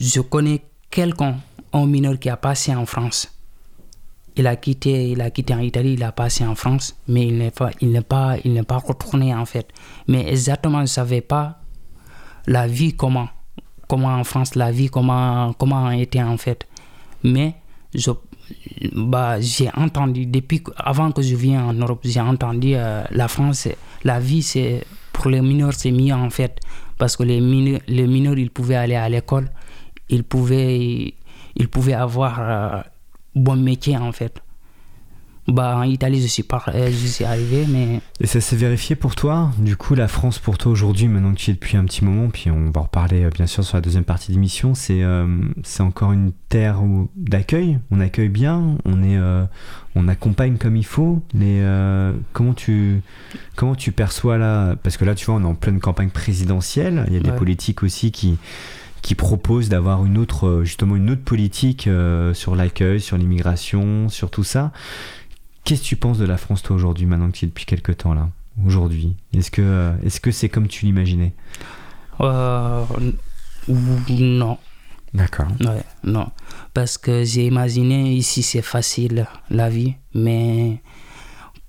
[0.00, 1.36] je connais quelqu'un,
[1.72, 3.28] un mineur qui a passé en France.
[4.36, 7.38] Il a quitté, il a quitté en Italie, il a passé en France, mais il
[7.38, 9.68] n'est pas, il n'est pas, il n'est pas retourné en fait.
[10.08, 11.60] Mais exactement, je ne savais pas
[12.46, 13.28] la vie comment,
[13.88, 16.66] comment en France, la vie comment, comment était en fait.
[17.22, 17.54] Mais
[17.94, 18.10] je,
[18.94, 23.68] bah, j'ai entendu depuis avant que je vienne en Europe, j'ai entendu euh, la France,
[24.04, 26.60] la vie c'est pour les mineurs c'est mieux en fait
[26.98, 29.50] parce que les mineurs, les mineurs ils pouvaient aller à l'école,
[30.08, 31.14] ils pouvaient,
[31.56, 32.82] ils pouvaient avoir euh,
[33.36, 34.42] bon métier en fait.
[35.48, 38.96] Bah, en Italie, je suis, pas, euh, je suis arrivé, mais Et ça s'est vérifié
[38.96, 41.76] pour toi Du coup, la France pour toi aujourd'hui, maintenant que tu y es depuis
[41.76, 44.32] un petit moment, puis on va en reparler euh, bien sûr sur la deuxième partie
[44.32, 45.24] d'émission, c'est euh,
[45.62, 49.44] c'est encore une terre où- d'accueil On accueille bien On est euh,
[49.94, 53.00] on accompagne comme il faut les, euh, comment, tu,
[53.54, 57.04] comment tu perçois là Parce que là, tu vois, on est en pleine campagne présidentielle.
[57.06, 58.36] Il y a des politiques aussi qui,
[59.02, 64.08] qui proposent d'avoir une autre, euh, justement une autre politique euh, sur l'accueil, sur l'immigration,
[64.08, 64.72] sur tout ça.
[65.64, 67.98] Qu'est-ce que tu penses de la France, toi, aujourd'hui, maintenant que tu es depuis quelques
[67.98, 68.28] temps là?
[68.64, 71.34] Aujourd'hui Est-ce que euh, est-ce que c'est comme tu l'imaginais?
[72.20, 72.84] Euh,
[73.68, 74.58] non.
[75.12, 75.46] D'accord.
[75.60, 76.28] Ouais, non.
[76.72, 80.80] Parce que j'ai imaginé ici c'est facile la vie, mais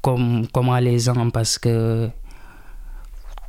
[0.01, 2.09] comme, comment les gens, parce que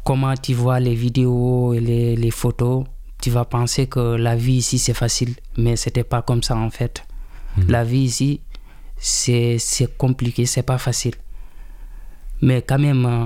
[0.04, 2.84] comment tu vois les vidéos et les, les photos,
[3.20, 6.70] tu vas penser que la vie ici c'est facile, mais c'était pas comme ça en
[6.70, 7.02] fait.
[7.56, 7.64] Mhm.
[7.70, 8.40] La vie ici
[9.00, 9.58] c'est
[9.96, 11.14] compliqué, c'est pas facile.
[12.40, 13.24] Mais quand même, euh,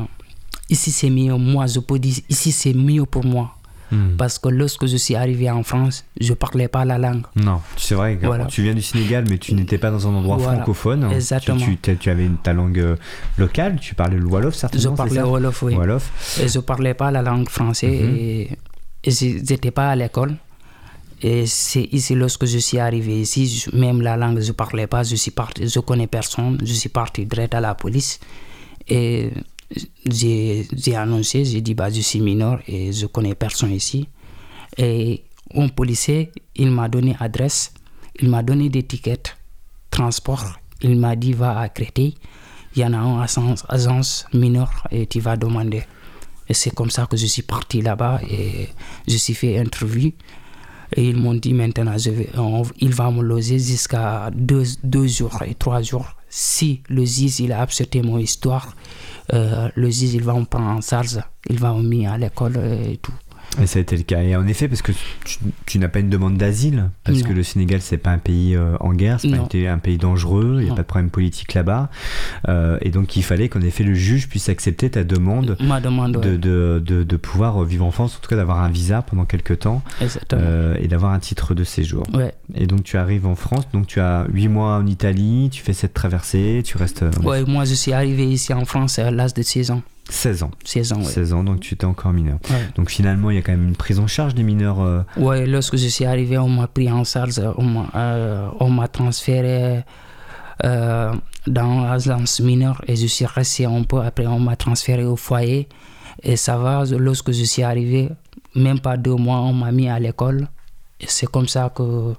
[0.70, 1.36] ici c'est mieux.
[1.36, 3.56] Moi, je peux dire ici c'est mieux pour moi.
[3.90, 4.16] Hmm.
[4.16, 7.24] Parce que lorsque je suis arrivé en France, je parlais pas la langue.
[7.36, 8.46] Non, c'est vrai Voilà.
[8.46, 10.56] tu viens du Sénégal, mais tu n'étais pas dans un endroit Voilà.
[10.56, 11.12] francophone.
[11.12, 11.58] Exactement.
[11.58, 12.96] Tu, tu- tu avais ta langue euh,
[13.36, 14.90] locale, tu parlais le Wolof Je certainement.
[14.92, 15.74] c'est parlais Wolof, oui.
[15.74, 16.38] Wolof.
[16.42, 18.16] Et je parlais pas la langue française Mhm.
[18.16, 18.56] et, je
[19.10, 20.36] n'étais pas à l'école.
[21.24, 25.04] Et c'est ici, lorsque je suis arrivé ici, je- même la langue, je parlais pas,
[25.04, 28.18] je suis parti, je connais personne, je suis parti direct à la police.
[28.88, 29.30] Et
[30.04, 34.08] j'ai annoncé, j'ai dit, bah, je suis mineur et je connais personne ici.
[34.76, 35.22] Et
[35.54, 37.72] un policier, il m'a donné adresse,
[38.20, 39.36] il m'a donné des tickets,
[39.90, 42.16] transport, il m'a dit, va à Créteil,
[42.74, 45.84] il y en a un agence, agence mineure et tu vas demander.
[46.48, 48.68] Et c'est comme ça que je suis parti là-bas et
[49.08, 50.12] je suis fait interview.
[50.94, 52.28] Et ils m'ont dit maintenant, je vais,
[52.80, 56.06] il va me loger jusqu'à deux, deux jours et trois jours.
[56.28, 58.74] Si le juge il a accepté mon histoire,
[59.32, 62.56] euh, le juge il va me prendre en charge, il va me mettre à l'école
[62.56, 63.12] et tout.
[63.60, 64.22] Et ça a été le cas.
[64.22, 64.92] Et en effet, parce que
[65.66, 68.76] tu, n'as pas une demande d'asile, parce que le Sénégal, c'est pas un pays euh,
[68.80, 71.90] en guerre, c'est pas un, pays dangereux, il n'y a pas de problème politique là-bas.
[72.48, 76.20] Euh, et donc, il fallait qu'en effet, le juge puisse accepter ta demande, Ma demande
[76.20, 79.60] de, de, de, pouvoir vivre en France, en tout cas d'avoir un visa pendant quelques
[79.60, 79.82] temps,
[80.32, 82.04] euh, et d'avoir un titre de séjour.
[82.14, 82.34] Ouais.
[82.54, 85.72] Et donc, tu arrives en France, donc tu as 8 mois en Italie, tu fais
[85.72, 87.04] cette traversée, tu restes.
[87.22, 89.82] Ouais, moi, je suis arrivé ici en France à l'âge de 16 ans.
[90.08, 90.50] 16 ans.
[90.64, 91.04] 16 ans, ouais.
[91.04, 92.38] 16 ans, donc tu étais encore mineur.
[92.74, 94.80] Donc finalement, il y a quand même une prise en charge des mineurs.
[94.80, 95.02] Euh...
[95.16, 99.84] Oui, lorsque je suis arrivé, on m'a pris en charge, on m'a euh, transféré
[100.64, 101.12] euh,
[101.46, 104.00] dans l'agence mineure et je suis resté un peu.
[104.00, 105.68] Après, on m'a transféré au foyer
[106.22, 106.84] et ça va.
[106.98, 108.08] Lorsque je suis arrivé,
[108.54, 110.48] même pas deux mois, on m'a mis à l'école.
[111.06, 112.14] C'est comme ça que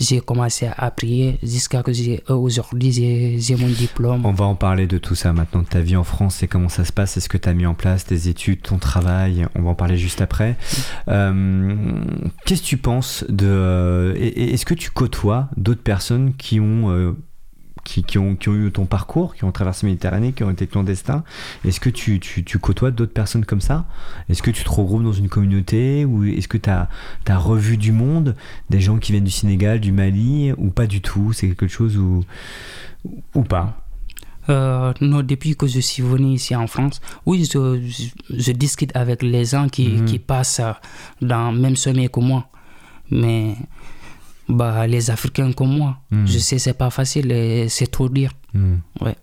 [0.00, 4.24] j'ai commencé à prier jusqu'à que euh, aujourd'hui j'ai mon diplôme.
[4.24, 6.70] On va en parler de tout ça maintenant, de ta vie en France et comment
[6.70, 9.62] ça se passe, est-ce que tu as mis en place tes études, ton travail, on
[9.62, 10.56] va en parler juste après.
[11.08, 12.02] Euh,
[12.46, 13.46] qu'est-ce que tu penses de...
[13.46, 17.14] Euh, est-ce que tu côtoies d'autres personnes qui ont
[18.06, 20.66] qui, ont, qui, ont, eu ton parcours, qui ont traversé la Méditerranée, qui ont été
[20.66, 21.24] clandestins.
[21.64, 23.84] Est-ce que tu, tu, tu côtoies d'autres personnes comme ça?
[24.28, 26.88] Est-ce que tu te regroupes dans une communauté Ou est-ce que tu as,
[27.26, 28.36] as, revu du monde
[28.70, 31.32] Des gens qui viennent du Sénégal, du Mali Ou pas du tout?
[31.32, 32.24] C'est quelque chose ou,
[33.34, 33.76] ou pas?
[34.48, 37.80] Euh, non, depuis que je suis venu ici en France, oui, je,
[38.30, 40.04] je, discute avec les gens qui, mhm.
[40.06, 40.62] qui passent
[41.20, 42.48] dans le même sommet que moi.
[43.10, 43.54] Mais
[44.48, 45.98] bah, les Africains comme moi.
[46.10, 46.26] Hmm.
[46.26, 48.30] Je sais, c'est pas facile c'est trop dur.
[48.54, 48.76] Hmm.
[49.00, 49.16] Ouais.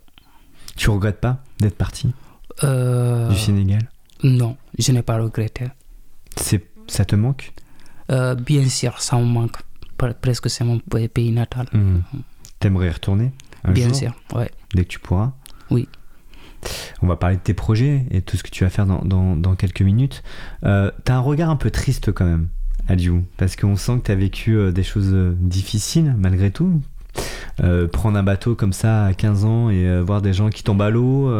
[0.75, 2.13] Tu regrettes pas d'être parti
[2.63, 3.89] euh, du Sénégal?
[4.23, 5.65] Non, je n'ai pas regretté.
[6.35, 7.53] C'est, ça te manque?
[8.11, 9.57] Euh, Bien sûr, ça me manque.
[10.21, 11.67] Presque c'est mon pays natal.
[11.73, 11.99] Hmm.
[12.59, 13.31] T'aimerais y retourner
[13.67, 14.49] Bien sûr, ouais.
[14.73, 15.33] Dès que tu pourras?
[15.71, 15.89] Oui.
[17.01, 19.35] On va parler de tes projets et tout ce que tu vas faire dans, dans,
[19.35, 20.23] dans quelques minutes.
[20.63, 22.47] Euh, T'as un regard un peu triste quand même
[22.87, 26.81] Adieu, parce qu'on sent que tu as vécu euh, des choses euh, difficiles malgré tout.
[27.63, 30.83] Euh, prendre un bateau comme ça à 15 ans et voir des gens qui tombent
[30.83, 31.31] à l'eau,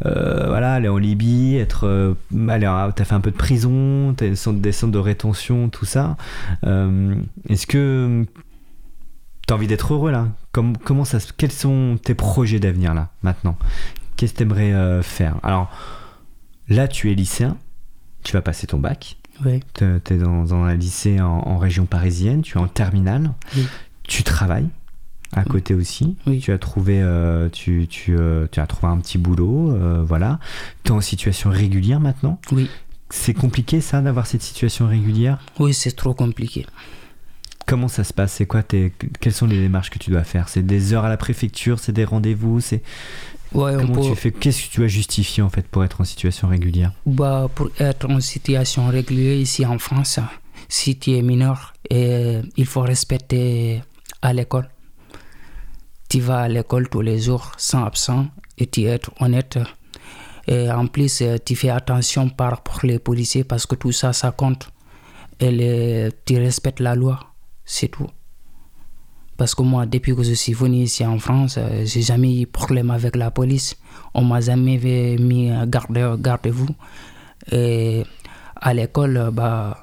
[0.00, 2.16] voilà, aller en Libye, être,
[2.48, 6.16] aller, t'as fait un peu de prison, t'as des centres de rétention, tout ça.
[6.62, 8.24] Est-ce que
[9.46, 10.28] t'as envie d'être heureux là?
[10.52, 13.58] Comme, comment ça, Quels sont tes projets d'avenir là maintenant?
[14.16, 15.36] Qu'est-ce que t'aimerais faire?
[15.42, 15.70] Alors
[16.70, 17.58] là, tu es lycéen,
[18.22, 19.18] tu vas passer ton bac.
[19.74, 23.32] Tu es dans, un lycée en, région parisienne, tu es en terminale,
[24.04, 24.68] tu travailles
[25.32, 26.16] à côté aussi.
[26.40, 30.38] Tu as trouvé, euh, tu, tu, euh, tu, as trouvé un petit boulot, euh, voilà.
[30.84, 32.40] Tu es en situation régulière maintenant.
[32.52, 32.70] Oui.
[33.10, 35.38] C'est compliqué ça d'avoir cette situation régulière?
[35.60, 36.66] Oui, c'est trop compliqué.
[37.66, 38.32] Comment ça se passe?
[38.32, 40.48] C'est quoi tes, Quelles sont les démarches que tu dois faire?
[40.48, 42.82] C'est des heures à la préfecture C'est des rendez-vous C'est
[43.52, 46.92] Comment tu fais Qu'est-ce que tu as justifié en fait pour être en situation régulière
[47.06, 50.20] bah, Pour être en situation régulière ici en France,
[50.68, 53.82] si tu es mineur, et il faut respecter
[54.22, 54.68] à l'école.
[56.08, 58.26] Tu vas à l'école tous les jours sans absent
[58.58, 59.58] et tu es honnête.
[60.48, 64.30] Et en plus, tu fais attention par rapport les policiers parce que tout ça, ça
[64.30, 64.70] compte.
[65.40, 67.20] Et tu respectes la loi,
[67.64, 68.08] c'est tout.
[69.36, 72.46] Parce que moi, depuis que je suis venu ici en France, euh, j'ai jamais eu
[72.46, 73.76] problème avec la police.
[74.14, 74.78] On m'a jamais
[75.18, 76.68] mis garde, garde-vous.
[77.52, 78.04] Et
[78.56, 79.78] à l'école, bah,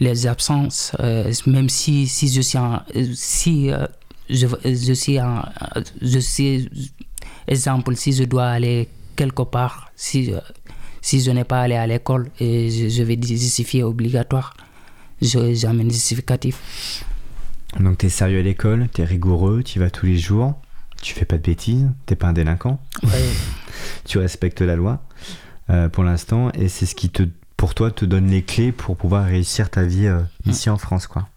[0.00, 2.80] les absences, euh, même si, si je suis en,
[3.14, 3.86] si euh,
[4.30, 5.42] je, je, suis en,
[6.00, 6.68] je suis,
[7.46, 10.32] exemple, si je dois aller quelque part, si,
[11.02, 14.54] si je n'ai pas allé à l'école, je, je vais justifier obligatoire,
[15.20, 17.04] j'amène justificatif.
[17.80, 20.54] Donc tu es sérieux à l'école, tu es rigoureux, tu y vas tous les jours,
[21.02, 22.80] tu fais pas de bêtises, t'es pas un délinquant.
[24.04, 25.02] tu respectes la loi
[25.70, 27.22] euh, pour l'instant et c'est ce qui te
[27.56, 31.06] pour toi te donne les clés pour pouvoir réussir ta vie euh, ici en France
[31.06, 31.28] quoi.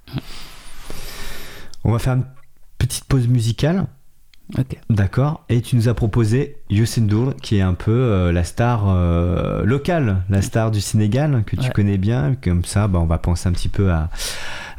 [1.84, 2.26] On va faire une
[2.78, 3.86] petite pause musicale.
[4.90, 5.44] D'accord.
[5.50, 8.86] Et tu nous as proposé Youssou N'Dour, qui est un peu euh, la star
[9.66, 12.36] locale, la star du Sénégal, que tu connais bien.
[12.42, 14.10] Comme ça, bah, on va penser un petit peu à,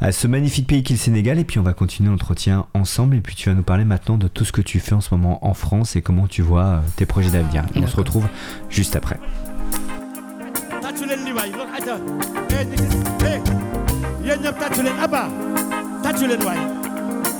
[0.01, 1.37] à ce magnifique pays qu'est le Sénégal.
[1.39, 3.15] Et puis on va continuer l'entretien ensemble.
[3.15, 5.13] Et puis tu vas nous parler maintenant de tout ce que tu fais en ce
[5.13, 7.63] moment en France et comment tu vois euh, tes projets d'avenir.
[7.75, 8.27] On se retrouve
[8.69, 9.19] juste après.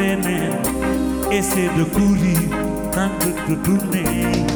[0.00, 0.52] feneen
[1.30, 2.48] essaie de courir
[2.90, 4.49] tente de tourner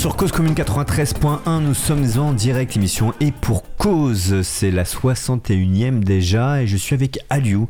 [0.00, 6.00] sur Cause Commune 93.1, nous sommes en direct émission et pour cause, c'est la 61e
[6.00, 7.68] déjà et je suis avec Aliou.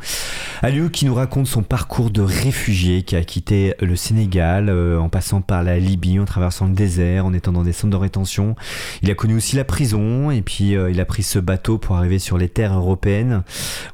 [0.62, 5.08] Aliou qui nous raconte son parcours de réfugié qui a quitté le Sénégal euh, en
[5.08, 8.54] passant par la Libye, en traversant le désert, en étant dans des centres de rétention.
[9.02, 11.96] Il a connu aussi la prison et puis euh, il a pris ce bateau pour
[11.96, 13.42] arriver sur les terres européennes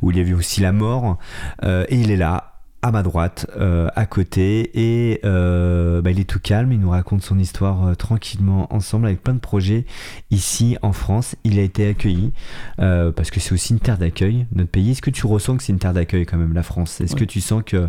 [0.03, 1.17] où il y avait aussi la mort
[1.65, 2.56] Euh, et il est là
[2.87, 6.91] à ma droite, euh, à côté, et euh, bah, il est tout calme, il nous
[6.91, 9.85] raconte son histoire euh, tranquillement ensemble avec plein de projets
[10.31, 11.37] ici en France.
[11.45, 12.33] Il a été accueilli
[12.77, 14.91] parce que c'est aussi une terre d'accueil, notre pays.
[14.93, 17.01] Est-ce que tu ressens que c'est une terre d'accueil quand même, la France?
[17.01, 17.21] Est-ce Ouais.
[17.21, 17.89] que tu sens que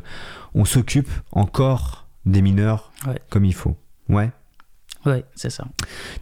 [0.54, 3.20] on s'occupe encore des mineurs Ouais.
[3.30, 3.76] comme il faut?
[4.10, 4.32] Ouais.
[5.06, 5.66] Oui, c'est ça.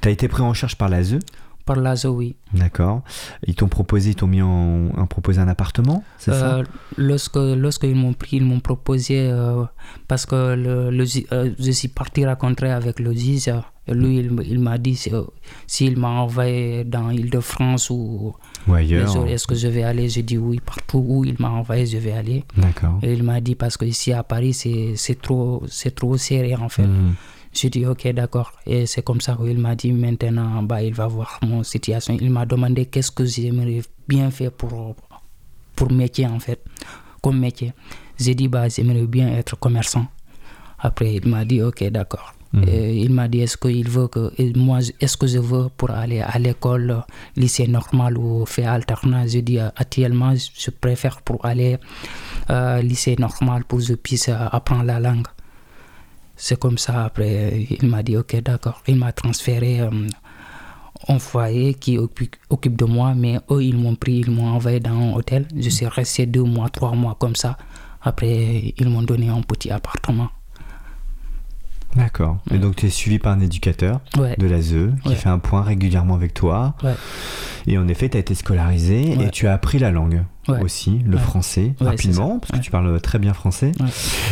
[0.01, 1.17] T'as été pris en charge par l'ASE
[1.66, 2.36] Par l'ASO, oui.
[2.53, 3.01] D'accord.
[3.47, 6.57] Ils t'ont proposé, ils t'ont mis en, en proposé un appartement, c'est ça?
[6.57, 6.63] Euh,
[6.97, 9.63] lorsque, lorsque ils m'ont pris, ils m'ont proposé, euh,
[10.07, 13.11] parce que le, le ju- euh, je suis parti rencontrer avec le
[13.49, 15.11] euh, lui, il, m'a dit si-
[15.68, 18.36] s'il m'a envoyé dans l'Île-de-France ou
[18.72, 20.07] ailleurs autres, est-ce que je vais aller?
[20.09, 22.43] J'ai dit oui, partout où il m'a envoyé, je vais aller.
[22.57, 22.99] D'accord.
[23.01, 26.70] Et il m'a dit parce que ici à Paris, c'est trop, c'est trop serré en
[26.70, 26.86] fait.
[26.86, 27.13] Mhm.
[27.55, 28.51] J'ai dit ok, d'accord.
[28.65, 32.17] Et c'est comme ça qu'il m'a dit maintenant, bah, il va voir mon situation.
[32.19, 34.95] Il m'a demandé qu'est-ce que j'aimerais bien faire pour,
[35.73, 36.61] pour métier en fait,
[37.21, 37.73] comme métier.
[38.19, 40.05] J'ai dit bah, j'aimerais bien être commerçant.
[40.79, 42.33] Après, il m'a dit ok, d'accord.
[42.51, 42.63] Mhm.
[42.67, 46.37] Il m'a dit est-ce qu'il veut que moi est-ce que je veux pour aller à
[46.39, 47.03] l'école
[47.37, 49.31] lycée normal ou faire alternance?
[49.31, 51.77] Je dis actuellement je préfère pour aller
[52.49, 55.27] euh, lycée normal pour que je puisse apprendre la langue
[56.36, 58.81] c'est comme ça après il m'a dit ok d'accord.
[58.88, 60.07] Il m'a transféré euh,
[61.07, 64.79] un foyer qui occupe, occupe de moi mais eux ils m'ont pris ils m'ont envoyé
[64.79, 65.47] dans un hôtel.
[65.55, 67.57] Je suis resté deux mois trois mois comme ça.
[68.01, 70.29] Après ils m'ont donné un petit appartement
[71.95, 72.37] D'accord.
[72.53, 75.15] Et donc tu es suivi par un éducateur ouais de l'ASE qui Ouais.
[75.15, 76.75] fait un point régulièrement avec toi.
[76.83, 76.93] Ouais.
[77.67, 80.23] Et en effet, tu as été scolarisé et tu as appris la langue
[80.61, 83.71] aussi, le français, rapidement, parce que tu parles très bien français.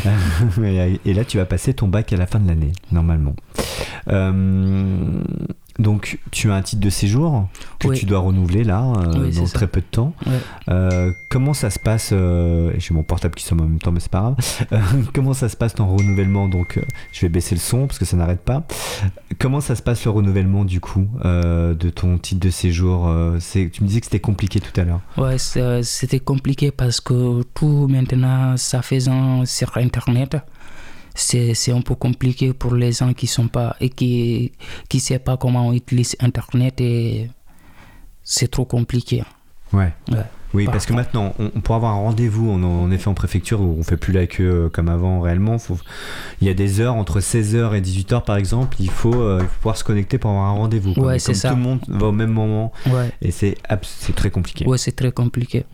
[0.64, 3.36] et et là, tu vas passer ton bac à la fin de l'année, normalement.
[4.10, 5.24] Euh,
[5.80, 7.48] donc, tu as un titre de séjour
[7.80, 7.98] que Oui.
[7.98, 9.54] tu dois renouveler là, euh, Oui, dans ça.
[9.54, 10.14] très peu de temps.
[10.26, 10.34] Ouais.
[10.70, 14.00] Euh, comment ça se passe euh, J'ai mon portable qui sonne en même temps, mais
[14.00, 14.36] c'est pas
[14.70, 15.10] grave.
[15.14, 16.80] Comment ça se passe ton renouvellement Donc,
[17.12, 18.64] je vais baisser le son parce que ça n'arrête pas.
[19.40, 23.12] Comment ça se passe le renouvellement du coup de ton titre de séjour
[23.52, 25.02] Tu me disais que c'était compliqué tout à l'heure.
[25.18, 30.38] Ouais, c'était compliqué parce que tout maintenant, ça faisant sur Internet,
[31.16, 34.52] c'est c'est un peu compliqué pour les gens qui sont pas et qui
[34.90, 37.30] qui savent pas comment on utilise Internet et
[38.24, 39.24] c'est trop compliqué.
[39.74, 39.94] Ouais.
[40.12, 40.24] Ouais.
[40.54, 43.16] Oui, Par parce que maintenant, on, on pour avoir un rendez-vous, en, en effet en
[43.16, 45.80] préfecture, où on fait plus la queue euh, comme avant réellement, faut,
[46.42, 49.48] il y a des heures, entre 16h et 18h par exemple, il faut, euh, il
[49.48, 50.94] faut pouvoir se connecter pour avoir un rendez-vous.
[50.94, 51.50] Ouais, c'est ça.
[51.50, 53.56] Tout le monde va au même moment Ouais, et c'est
[54.16, 54.68] très compliqué.
[54.68, 55.66] ouais, c'est très compliqué.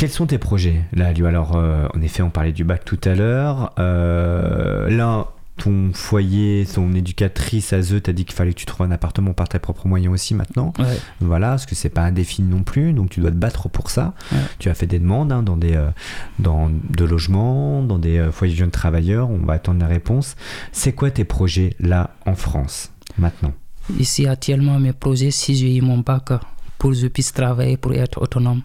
[0.00, 2.98] Quels sont tes projets là, Liu Alors, euh, en effet, on parlait du bac tout
[3.04, 3.74] à l'heure.
[3.78, 5.26] Euh, là,
[5.58, 9.50] ton foyer, ton éducatrice à t'a dit qu'il fallait que tu trouves un appartement par
[9.50, 10.72] tes propres moyens aussi maintenant.
[10.78, 13.90] Ouais, Voilà, parce que c'est pas indéfini non plus, donc tu dois te battre pour
[13.90, 14.14] ça.
[14.32, 14.38] Ouais.
[14.58, 15.90] Tu as fait des demandes hein, dans des euh,
[16.38, 19.28] dans de logements, dans des euh, foyers de jeunes travailleurs.
[19.28, 20.34] On va attendre la réponse.
[20.72, 23.52] C'est quoi tes projets là en France maintenant?
[23.98, 26.30] Ici, actuellement, mes projets, si j'ai eu mon bac,
[26.78, 28.62] pour que je puisse travailler, pour être autonome,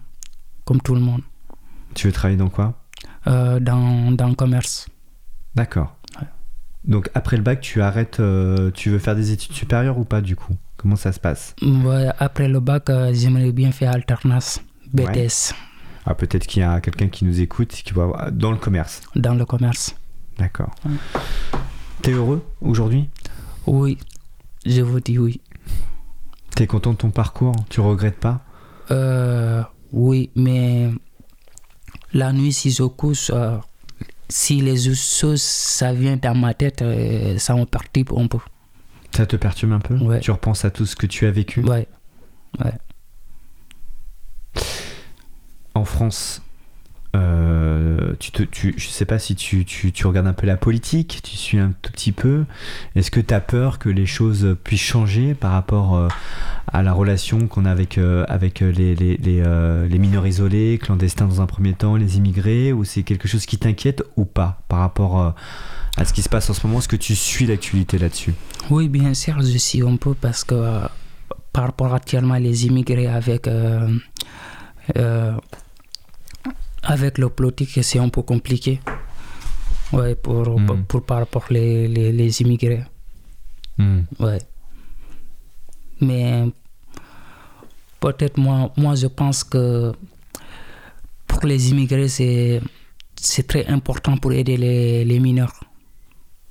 [0.66, 1.22] comme tout le monde,
[1.94, 2.74] Tu veux travailler dans quoi?
[3.26, 4.88] Euh, dans, dans le commerce.
[5.54, 5.96] D'accord.
[6.20, 6.26] Ouais.
[6.84, 10.20] Donc après le bac, tu arrêtes, euh, tu veux faire des études supérieures ou pas
[10.20, 10.54] du coup?
[10.76, 11.54] Comment ça se passe?
[11.62, 14.60] Ouais, après le bac, euh, j'aimerais bien faire alternance,
[14.92, 15.54] BTS,
[16.04, 19.00] Ah, peut-être qu'il y a quelqu'un qui nous écoute qui va avoir- dans le commerce.
[19.16, 19.96] dans le commerce.
[20.38, 20.74] D'accord.
[22.02, 23.08] T'es heureux aujourd'hui?
[23.66, 23.98] Oui,
[24.66, 25.40] je vous dis oui.
[26.54, 27.54] T'es content de ton parcours?
[27.70, 28.42] Tu regrettes pas?
[28.90, 29.62] Euh,
[29.92, 30.90] oui, mais
[32.12, 33.56] la nuit, si je couche, euh,
[34.28, 38.38] si les choses, ça vient dans ma tête, euh, ça me perturbe un peu.
[39.14, 40.20] Ça te perturbe un peu Ouais.
[40.20, 41.86] Tu repenses à tout ce que tu as vécu Ouais.
[45.74, 46.42] En France,
[47.16, 51.20] euh, tu tu, je sais pas si tu, tu, tu regardes un peu la politique,
[51.22, 52.44] tu suis un tout petit peu.
[52.94, 56.08] Est-ce que tu as peur que les choses puissent changer par rapport euh,
[56.72, 61.26] à la relation qu'on a avec, euh, avec euh, les, les, les, mineurs isolés, clandestins
[61.26, 64.80] dans un premier temps, les immigrés Ou c'est quelque chose qui t'inquiète ou pas par
[64.80, 65.34] rapport
[65.96, 66.80] à ce qui se passe en ce moment?
[66.80, 68.34] Est-ce que tu suis l'actualité là-dessus?
[68.70, 70.80] Oui, bien sûr, je suis un peu parce que
[71.52, 73.48] par rapport actuellement les immigrés avec,
[76.86, 78.80] avec le politique, c'est un peu compliqué.
[79.92, 82.84] Ouais, pour, pour, pour par rapport les, les, les immigrés.
[83.78, 84.00] Hmm.
[84.18, 84.38] Ouais.
[86.00, 86.44] Mais
[88.00, 89.92] peut-être moi, moi, je pense que
[91.26, 92.60] pour les immigrés, c'est,
[93.16, 95.54] c'est très important pour aider les, les mineurs.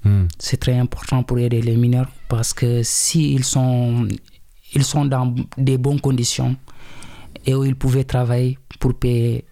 [0.03, 0.25] Hmm.
[0.37, 4.07] C'est très important pour aider les mineurs parce que s'ils sont,
[4.73, 6.55] ils sont dans des bonnes conditions
[7.45, 9.45] et où ils pouvaient travailler pour payer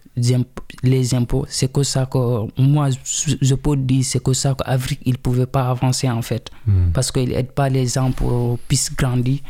[0.82, 2.18] les impôts, c'est que ça que
[2.60, 6.50] moi, je, peux dire, c'est que ça qu'Afrique, ils ne pouvaient pas avancer en fait
[6.66, 6.92] Hmm.
[6.92, 9.40] parce qu'ils n'aident pas les gens pour puissent grandir,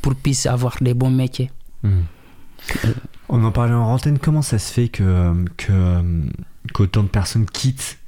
[0.00, 1.50] pour puissent avoir des bons métiers.
[1.82, 2.02] Hmm.
[3.28, 6.02] On en parlait en antenne, comment ça se fait que, que,
[6.72, 7.98] qu'autant de personnes quittent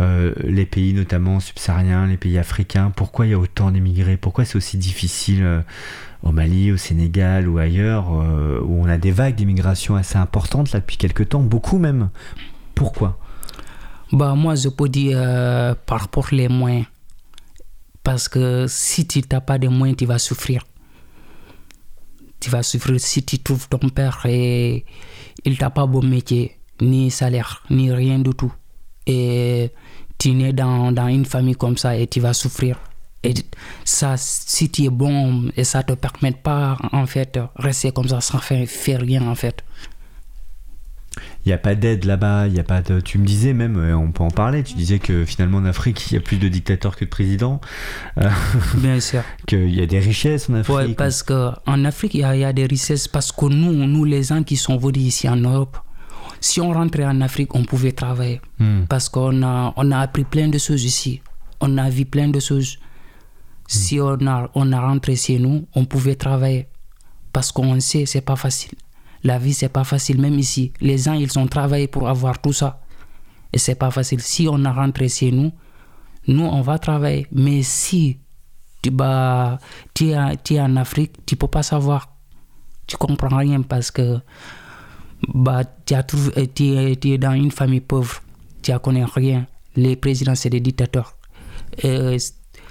[0.00, 2.90] euh, les pays notamment subsahariens, les pays africains?
[2.96, 4.16] Pourquoi il y a autant d'émigrés?
[4.16, 5.60] Pourquoi c'est aussi difficile euh,
[6.22, 10.72] au Mali, au Sénégal ou ailleurs, euh, où on a des vagues d'immigration assez importantes
[10.72, 12.10] là depuis quelques temps, beaucoup même
[12.74, 13.18] Pourquoi?
[14.12, 16.86] Bah, moi, je peux dire euh, par rapport les moyens.
[18.04, 20.64] Parce que si tu n'as pas de moyens, tu vas souffrir.
[22.40, 24.84] Tu vas souffrir si tu trouves ton père et
[25.44, 28.52] il t'a pas bon métier, ni salaire, ni rien du tout.
[29.06, 29.70] Et
[30.18, 32.78] tu nais dans, dans une famille comme ça et tu vas souffrir.
[33.24, 33.34] Et
[33.84, 38.20] ça, si tu es bon et ça te permet pas, en fait, rester comme ça
[38.20, 39.62] sans faire, faire rien, en fait.
[41.44, 43.00] Il n'y a pas d'aide là-bas, il y a pas de...
[43.00, 46.10] Tu me disais même, euh, on peut en parler, tu disais que finalement en Afrique,
[46.10, 47.60] il y a plus de dictateurs que de présidents,
[48.18, 48.30] euh,
[48.76, 49.22] Bien sûr.
[49.46, 50.74] qu'il y a des richesses en Afrique.
[50.76, 53.08] Ouais, parce qu'en Afrique, il y, a- il y a des richesses.
[53.08, 55.76] Parce que nous, nous, les gens qui sont venus ici en Europe,
[56.40, 58.40] si on rentrait en Afrique, on pouvait travailler.
[58.58, 58.84] Hmm.
[58.88, 61.20] Parce qu'on a, on a appris plein de choses ici.
[61.60, 62.78] On a vu plein de choses.
[63.72, 66.68] Si on a, on a rentré chez nous, on pouvait travailler.
[67.32, 68.72] Parce qu'on sait, c'est pas facile.
[69.24, 70.20] La vie, c'est pas facile.
[70.20, 72.82] Même ici, les gens, ils ont travaillé pour avoir tout ça.
[73.50, 74.20] Et c'est pas facile.
[74.20, 75.52] Si on a rentré chez nous,
[76.26, 77.26] nous, on va travailler.
[77.32, 78.18] Mais si
[78.82, 79.58] tu, bah,
[79.94, 82.14] tu, es, tu es en Afrique, tu peux pas savoir.
[82.86, 84.18] Tu comprends rien parce que
[85.28, 86.04] bah, tu, as
[86.36, 88.20] euh, tu, es, tu es dans une famille pauvre.
[88.62, 89.46] Tu ne connais rien.
[89.76, 91.16] Les présidents, c'est des dictateurs.
[91.82, 92.18] Et,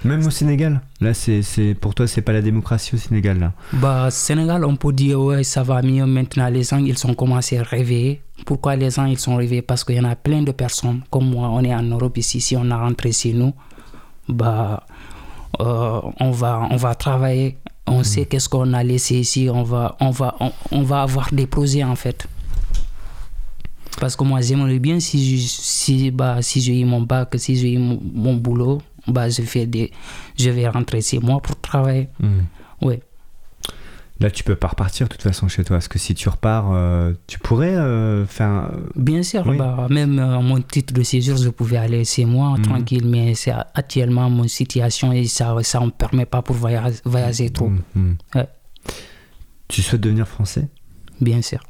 [0.04, 3.52] Même au Sénégal, là, c'est, pour toi, c'est pas la démocratie au Sénégal, là.
[3.72, 6.48] bah, Sénégal, on peut dire, ouais, ça va mieux maintenant.
[6.48, 8.20] Les gens, ils sont commencé à réveiller.
[8.44, 11.02] Pourquoi les gens, ils sont réveillés Parce qu'il y en a plein de personnes.
[11.08, 12.40] Comme moi, on est en Europe ici.
[12.40, 13.52] Si on a rentré chez nous,
[14.28, 14.84] bah,
[15.60, 17.56] euh, on, va, on va travailler.
[17.86, 19.48] On sait qu'est-ce qu'on a laissé ici.
[19.52, 22.26] On va, on, va, on, on va avoir des projets, en fait.
[24.00, 27.54] Parce que moi, j'aimerais bien si je- si, bah, si j'ai eu mon bac, si
[27.56, 29.90] j'ai eu mon, mon boulot, bah, je, fais des,
[30.38, 32.08] je vais rentrer chez moi pour travailler.
[32.80, 33.00] Ouais.
[34.20, 36.70] Là, tu peux pas repartir de toute façon chez toi, parce que si tu repars,
[36.72, 38.70] euh, tu pourrais euh, faire.
[38.94, 39.56] Bien sûr, Oui.
[39.56, 42.62] bah, même euh, mon titre de séjour, je pouvais aller chez moi Mhm.
[42.62, 46.98] tranquille, mais c'est actuellement mon situation et ça ça ne me permet pas pour voyager,
[47.04, 47.68] voyager trop.
[47.68, 48.16] Mm, mm.
[48.36, 48.48] Ouais.
[49.66, 50.68] Tu souhaites devenir français?
[51.20, 51.60] Bien sûr.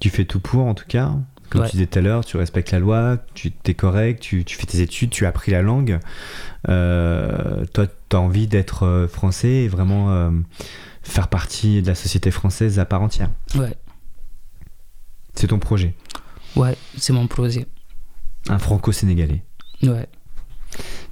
[0.00, 1.12] Tu fais tout pour, en tout cas?
[1.52, 1.68] Comme Ouais.
[1.68, 4.64] tu disais tout à l'heure, tu respectes la loi, tu es correct, tu, tu fais
[4.64, 6.00] tes études, tu as appris la langue.
[6.70, 10.30] Euh, toi, tu as envie d'être euh, français et vraiment euh,
[11.02, 13.28] faire partie de la société française à part entière.
[13.54, 13.74] Ouais,
[15.34, 15.94] C'est ton projet.
[16.56, 17.66] ouais c'est mon projet.
[18.48, 19.42] Un franco-sénégalais.
[19.82, 20.06] Ouais.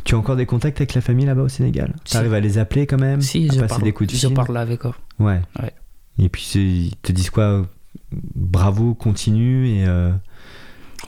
[0.04, 1.94] Tu as encore des contacts avec la famille là-bas au Sénégal?
[2.06, 2.12] Si.
[2.12, 3.20] Tu arrives à les appeler quand même?
[3.20, 4.94] Si, à je parle, des coups de je parle avec eux.
[5.18, 5.42] Ouais.
[5.60, 5.72] Ouais.
[6.18, 7.66] Et puis ils te disent quoi?
[8.12, 10.12] Bravo, continue et euh,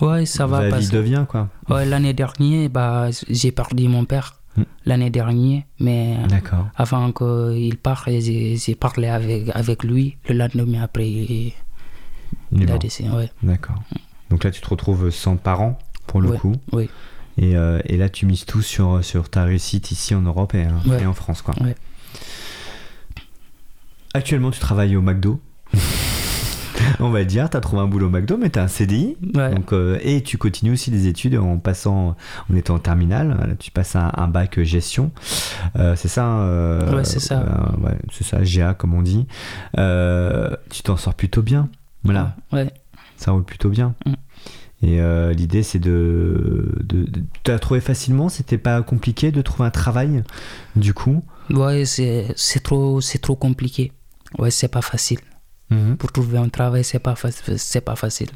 [0.01, 1.49] Ouais, ça va la vie devient quoi.
[1.68, 4.38] Ouais, l'année dernière, bah, j'ai perdu mon père.
[4.57, 4.62] Mm.
[4.86, 6.66] L'année dernière, mais D'accord.
[6.76, 10.16] avant qu'il parte, j'ai parlé avec, avec lui.
[10.28, 11.53] Le lendemain après, il,
[12.53, 13.09] Il a décédé.
[13.11, 13.30] Ouais.
[13.43, 13.76] D'accord.
[14.28, 16.55] Donc là, tu te retrouves sans parents pour le Ouais, coup.
[16.72, 16.88] oui.
[17.38, 20.66] Et, euh, et là, tu mises tout sur, sur ta réussite ici en Europe et,
[20.66, 21.03] euh, Ouais.
[21.03, 21.40] et en France.
[21.40, 21.55] Quoi.
[24.14, 25.40] Actuellement, tu travailles au McDo.
[27.01, 29.16] On va dire, tu as trouvé un boulot au McDo, mais tu as un CDI.
[29.34, 29.55] Ouais.
[29.55, 32.16] Donc, euh, et tu continues aussi des études en passant,
[32.51, 33.57] en étant en terminale.
[33.59, 35.11] Tu passes un, un bac gestion.
[35.76, 37.40] Euh, c'est ça euh, Ouais, c'est ça.
[37.40, 39.26] euh, ouais, c'est ça, GA comme on dit.
[39.78, 41.68] Euh, tu t'en sors plutôt bien.
[42.05, 42.70] Voilà, Ouais.
[43.16, 43.95] ça roule plutôt bien.
[44.07, 44.12] Mm.
[44.84, 49.40] Et euh, l'idée, c'est de, de, de- Tu as trouvé facilement C'était pas compliqué de
[49.40, 50.24] trouver un travail
[50.74, 51.22] Du coup?
[51.51, 52.34] Ouais, c'est
[52.64, 53.93] trop, c'est trop compliqué.
[54.38, 55.18] Ouais, c'est pas facile.
[55.98, 57.14] Pour trouver un travail, c'est pas,
[57.56, 58.30] c'est pas facile.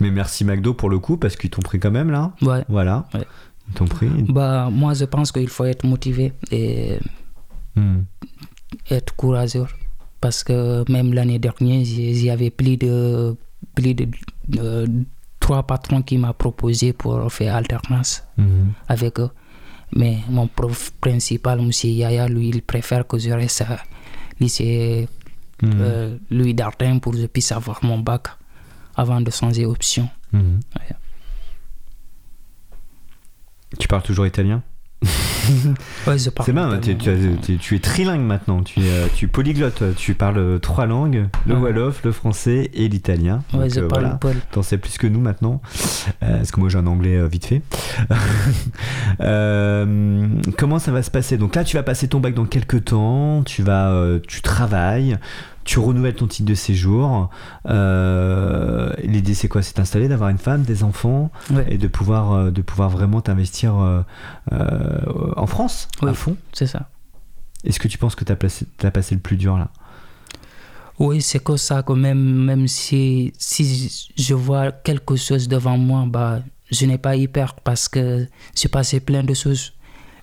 [0.00, 2.32] Mais merci McDo pour le coup, parce qu'ils t'ont pris quand même là.
[2.42, 2.64] Ouais.
[2.68, 3.06] Voilà.
[3.14, 3.26] Ouais.
[3.68, 4.08] Ils t'ont pris.
[4.28, 6.98] Bah, moi, je pense qu'il faut être motivé et
[7.76, 8.00] Mm.
[8.90, 9.66] être courageux.
[10.20, 13.34] Parce que même l'année dernière, j'ai- j'y avais plus de,
[13.74, 14.08] plus de,
[14.48, 14.88] de-
[15.40, 18.72] trois patrons qui m'ont proposé pour faire alternance Mhm.
[18.88, 19.30] avec eux.
[19.94, 21.70] Mais mon prof principal, M.
[21.84, 23.78] Yaya, lui, il préfère que je reste à
[24.40, 25.08] lycée
[25.62, 25.72] Mhm.
[25.80, 28.28] euh, Louis Dardin pour que je puisse avoir mon bac
[28.96, 30.08] avant de changer option.
[30.32, 30.40] Ouais.
[33.78, 34.62] Tu parles toujours italien?
[36.06, 39.82] Ouais, je parle C'est bien, tu, es trilingue maintenant, tu es, euh, tu es polyglotte,
[39.96, 41.60] tu parles trois langues, le Ouais.
[41.72, 43.42] wolof, le français et l'italien.
[43.52, 44.38] Ouais, Donc, je euh, parle voilà.
[44.52, 45.60] T'en sais plus que nous maintenant,
[46.22, 47.62] Euh, parce que moi j'ai un anglais euh, vite fait.
[50.58, 51.36] Comment ça va se passer?
[51.38, 55.18] Donc là tu vas passer ton bac dans quelques temps, tu vas, tu travailles,
[55.64, 57.30] tu renouvelles ton titre de séjour.
[57.68, 59.62] Euh, L'idée, c'est quoi?
[59.62, 63.20] C'est d'installer, d'avoir une femme, des enfants Ouais, et de pouvoir, euh, de pouvoir vraiment
[63.20, 64.02] t'investir euh,
[64.52, 66.36] euh, en France à fond?
[66.52, 66.88] c'est ça.
[67.64, 69.68] Est-ce que tu penses que tu as, passé le plus dur là?
[70.98, 76.04] Oui, c'est que ça, que même, même si, si je vois quelque chose devant moi,
[76.06, 76.40] bah,
[76.70, 79.72] je n'ai pas hyper parce que j'ai passé plein de choses.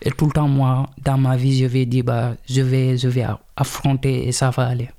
[0.01, 3.07] Et tout le temps, moi, dans ma vie, je vais dire, bah, je vais, je
[3.07, 3.25] vais
[3.55, 4.89] affronter et ça va aller.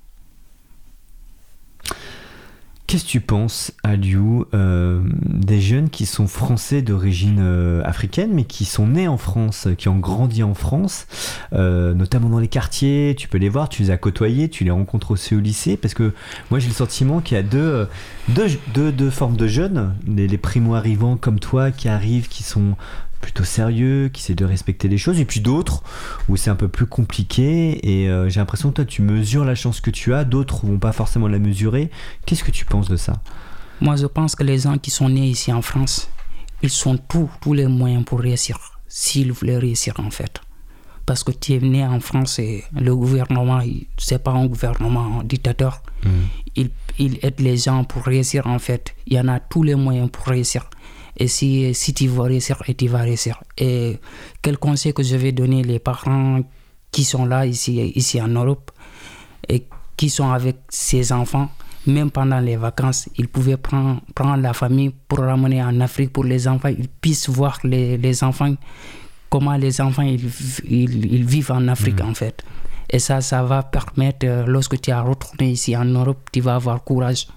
[2.90, 8.42] Qu'est-ce que tu penses, Aliou, euh, des jeunes qui sont français d'origine euh, africaine, mais
[8.42, 11.06] qui sont nés en France, qui ont grandi en France,
[11.52, 14.72] euh, notamment dans les quartiers, tu peux les voir, tu les as côtoyés, tu les
[14.72, 16.12] rencontres aussi au lycée, parce que
[16.50, 17.88] moi j'ai le sentiment qu'il y a deux,
[19.10, 22.74] formes de jeunes, les, les primo-arrivants comme toi qui arrivent, qui sont
[23.20, 25.82] plutôt sérieux, qui essaient de respecter les choses, et puis d'autres
[26.28, 29.54] où c'est un peu plus compliqué, et euh, j'ai l'impression que toi tu mesures la
[29.54, 31.90] chance que tu as, d'autres vont pas forcément la mesurer.
[32.26, 33.20] Qu'est-ce que tu penses de ça?
[33.80, 36.10] Moi, je pense que les gens qui sont nés ici en France,
[36.62, 38.58] ils ont tous tous les moyens pour réussir,
[38.88, 40.40] s'ils voulaient réussir en fait.
[41.06, 43.60] Parce que tu es né en France et le gouvernement,
[43.96, 45.82] c'est pas un gouvernement dictateur.
[46.54, 48.94] Il, il aide les gens pour réussir en fait.
[49.06, 50.68] Il y en a tous les moyens pour réussir.
[51.20, 53.42] Et si, si tu veux réussir, et tu vas réussir.
[53.58, 53.98] Et
[54.40, 56.40] quel conseil que je vais donner les parents
[56.90, 58.70] qui sont là ici, ici en Europe
[59.48, 59.66] et
[59.96, 61.50] qui sont avec ses enfants,
[61.86, 66.24] même pendant les vacances, ils pouvaient prendre, prendre la famille pour ramener en Afrique pour
[66.24, 66.68] les enfants.
[66.68, 68.54] Ils puissent voir les, les enfants,
[69.28, 70.26] comment les enfants ils,
[70.64, 72.42] ils, ils vivent en Afrique en fait.
[72.88, 76.56] Et ça, ça va permettre, euh, lorsque tu as retourné ici en Europe, tu vas
[76.56, 77.28] avoir courage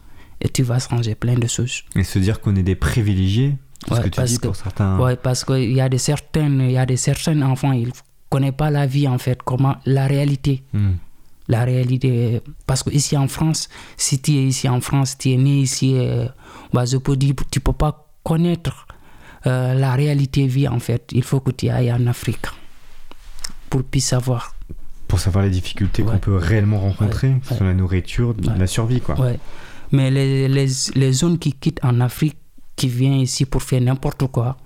[0.41, 1.83] et tu vas changer plein de choses.
[1.95, 3.55] Et se dire qu'on est des privilégiés,
[3.87, 4.99] ce Ouais, que tu parce dis que- pour certains.
[4.99, 7.91] Ouais, parce qu'il y a des certaines, il y a des certains enfants, ils
[8.29, 10.63] connaissent pas la vie en fait, comment la réalité.
[10.73, 10.93] Hmm.
[11.49, 13.67] La réalité, parce que ici en France,
[13.97, 16.25] si tu es ici en France, tu es né ici, euh,
[16.71, 18.87] bah, je peux dire, tu peux pas connaître
[19.45, 21.09] euh, la réalité vie en fait.
[21.11, 22.45] Il faut que tu ailles en Afrique
[23.69, 24.55] pour puis savoir.
[25.07, 29.15] Pour savoir les difficultés qu'on peut réellement rencontrer, soit la nourriture, la survie, quoi.
[29.91, 32.37] Mais les, les, les zones qui quittent en Afrique,
[32.83, 34.57] qui viennent ici pour faire n'importe quoi,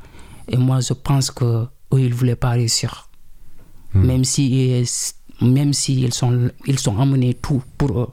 [0.47, 3.09] et moi je pense que eux, ils voulaient pas réussir.
[3.93, 4.05] Hmm.
[4.07, 4.83] Même si
[5.39, 8.09] même si ils sont ils sont amenés tout pour eux,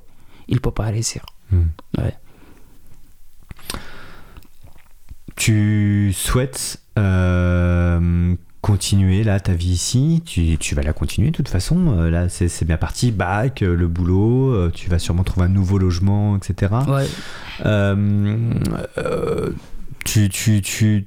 [0.49, 1.25] ils ne peuvent pas réussir.
[1.51, 1.69] Hmm.
[1.97, 2.15] Ouais.
[5.37, 11.51] Tu souhaites euh, continuer là ta vie ici, tu, tu vas la continuer de toute
[11.51, 11.99] façon.
[11.99, 15.51] Euh, là, c'est bien parti, bac, euh, le boulot, euh, tu vas sûrement trouver un
[15.51, 16.73] nouveau logement, etc.
[16.89, 17.07] Ouais.
[20.05, 21.07] Tu, tu, tu,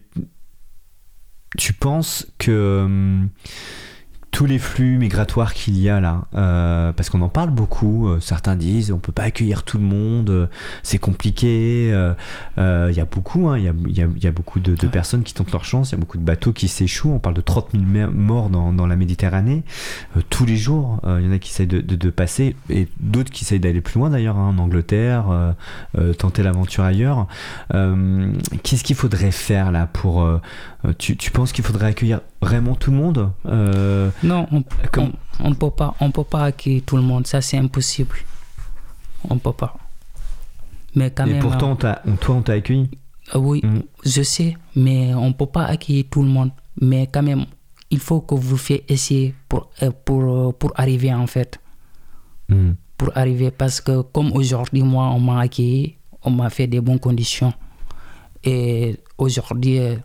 [1.57, 3.29] tu penses que hum,
[4.31, 8.19] tous les flux migratoires qu'il y a là, euh, parce qu'on en parle beaucoup, euh,
[8.19, 10.47] certains disent on peut pas accueillir tout le monde, euh,
[10.83, 14.59] c'est compliqué, il y a beaucoup, hein, il y, a, il y y a beaucoup
[14.59, 17.19] de, personnes qui tentent leur chance, il y a beaucoup de bateaux qui s'échouent, on
[17.19, 19.63] parle de 30 000 mer- morts dans, la Méditerranée,
[20.29, 23.59] tous les jours, il y en a qui essayent de, passer, et d'autres qui essayent
[23.59, 25.25] d'aller plus loin d'ailleurs, hein, en Angleterre,
[26.17, 27.27] tenter l'aventure ailleurs.
[27.71, 30.27] Qu'est-ce qu'il faudrait faire là pour...
[30.85, 34.63] euh, euh, tu, tu penses qu'il faudrait accueillir vraiment tout le monde Euh, Non, on
[34.91, 38.15] Comme- on peut pas on peut pas accueillir tout le monde, ça c'est impossible.
[39.29, 39.75] On peut pas.
[40.95, 41.41] Mais quand Et même.
[41.41, 42.89] pourtant, on t'a- on- toi, on t'a accueilli.
[43.35, 43.81] euh, oui, Mm.
[44.05, 46.51] je sais, mais on peut pas accueillir tout le monde.
[46.81, 47.45] Mais quand même,
[47.89, 51.59] il faut que vous fassiez essayer pour euh, pour euh, pour arriver en fait.
[52.49, 52.71] Mm.
[52.97, 56.99] pour arriver parce que comme aujourd'hui moi on m'a accueilli, on m'a fait des bonnes
[56.99, 57.53] conditions
[58.43, 59.95] et aujourd'hui euh,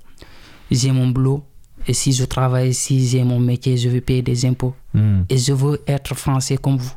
[0.74, 1.44] j'ai mon boulot
[1.86, 4.74] et si je travaille ici j'ai mon métier je vais payer des impôts.
[4.94, 5.22] Mm.
[5.28, 6.94] et je veux être français comme vous.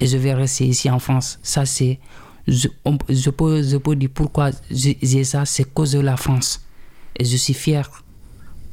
[0.00, 1.38] Et je vais rester ici en France.
[1.42, 1.98] Ça c'est
[2.46, 5.44] je, on- je peux je peux dire pourquoi j'ai j'ai ça.
[5.44, 6.60] C'est cause de la France.
[7.16, 7.88] Et je suis fier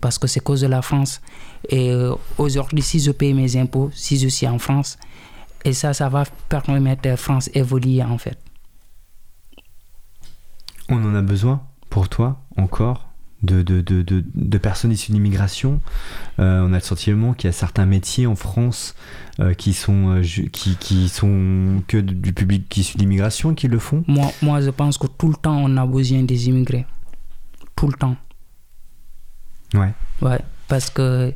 [0.01, 1.21] parce que c'est cause de la France.
[1.69, 4.97] Et euh, aujourd'hui si je paye mes impôts si je suis en France
[5.63, 8.37] et ça, ça va permettre à France évoluer en fait.
[10.89, 13.07] On en a besoin, pour toi, encore,
[13.43, 15.81] de, de, de, de, personnes issues de l'immigration.
[16.39, 18.95] Euh, on a le sentiment qu'il y a certains métiers en France
[19.39, 20.21] euh, qui, sont, euh,
[20.51, 24.03] qui, qui sont que du public issu de l'immigration qui le font.
[24.07, 26.85] Moi, moi, je pense que tout le temps, on a besoin des immigrés.
[27.75, 28.15] Tout le temps.
[29.73, 29.93] Ouais.
[30.21, 31.33] Ouais, parce que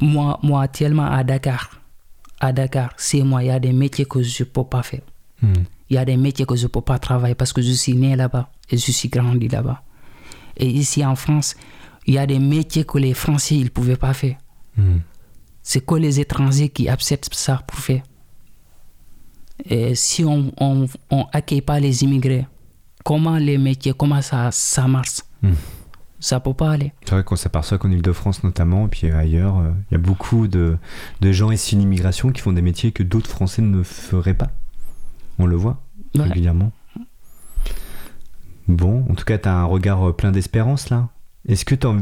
[0.00, 1.80] moi, moi actuellement à Dakar,
[2.40, 5.02] à Dakar, c'est moi, il y a des métiers que je ne peux pas faire.
[5.40, 5.52] Mm.
[5.88, 7.94] Il y a des métiers que je ne peux pas travailler parce que je suis
[7.94, 9.82] né là-bas et je suis grandi là-bas.
[10.60, 11.56] Et ici en France,
[12.06, 14.36] il y a des métiers que les Français ne pouvaient pas faire.
[14.76, 14.98] Mm.
[15.62, 18.02] C'est que les étrangers qui acceptent ça pour faire.
[19.66, 22.46] Et si on on, on accueille pas les immigrés,
[23.04, 25.20] comment les métiers, comment ça, ça marche?
[25.42, 25.52] Hmm.
[26.18, 26.92] Ça peut pas aller.
[27.04, 30.48] C'est vrai qu'on s'aperçoit qu'en Ile-de-France notamment, et puis ailleurs, euh, il y a beaucoup
[30.48, 30.76] de,
[31.20, 34.50] de gens issus de l'immigration qui font des métiers que d'autres Français ne feraient pas.
[35.38, 35.80] On le voit
[36.14, 36.72] régulièrement.
[38.76, 41.08] Bon, en tout cas, tu as un regard euh, plein d'espérance là.
[41.48, 41.96] Est-ce que t'en-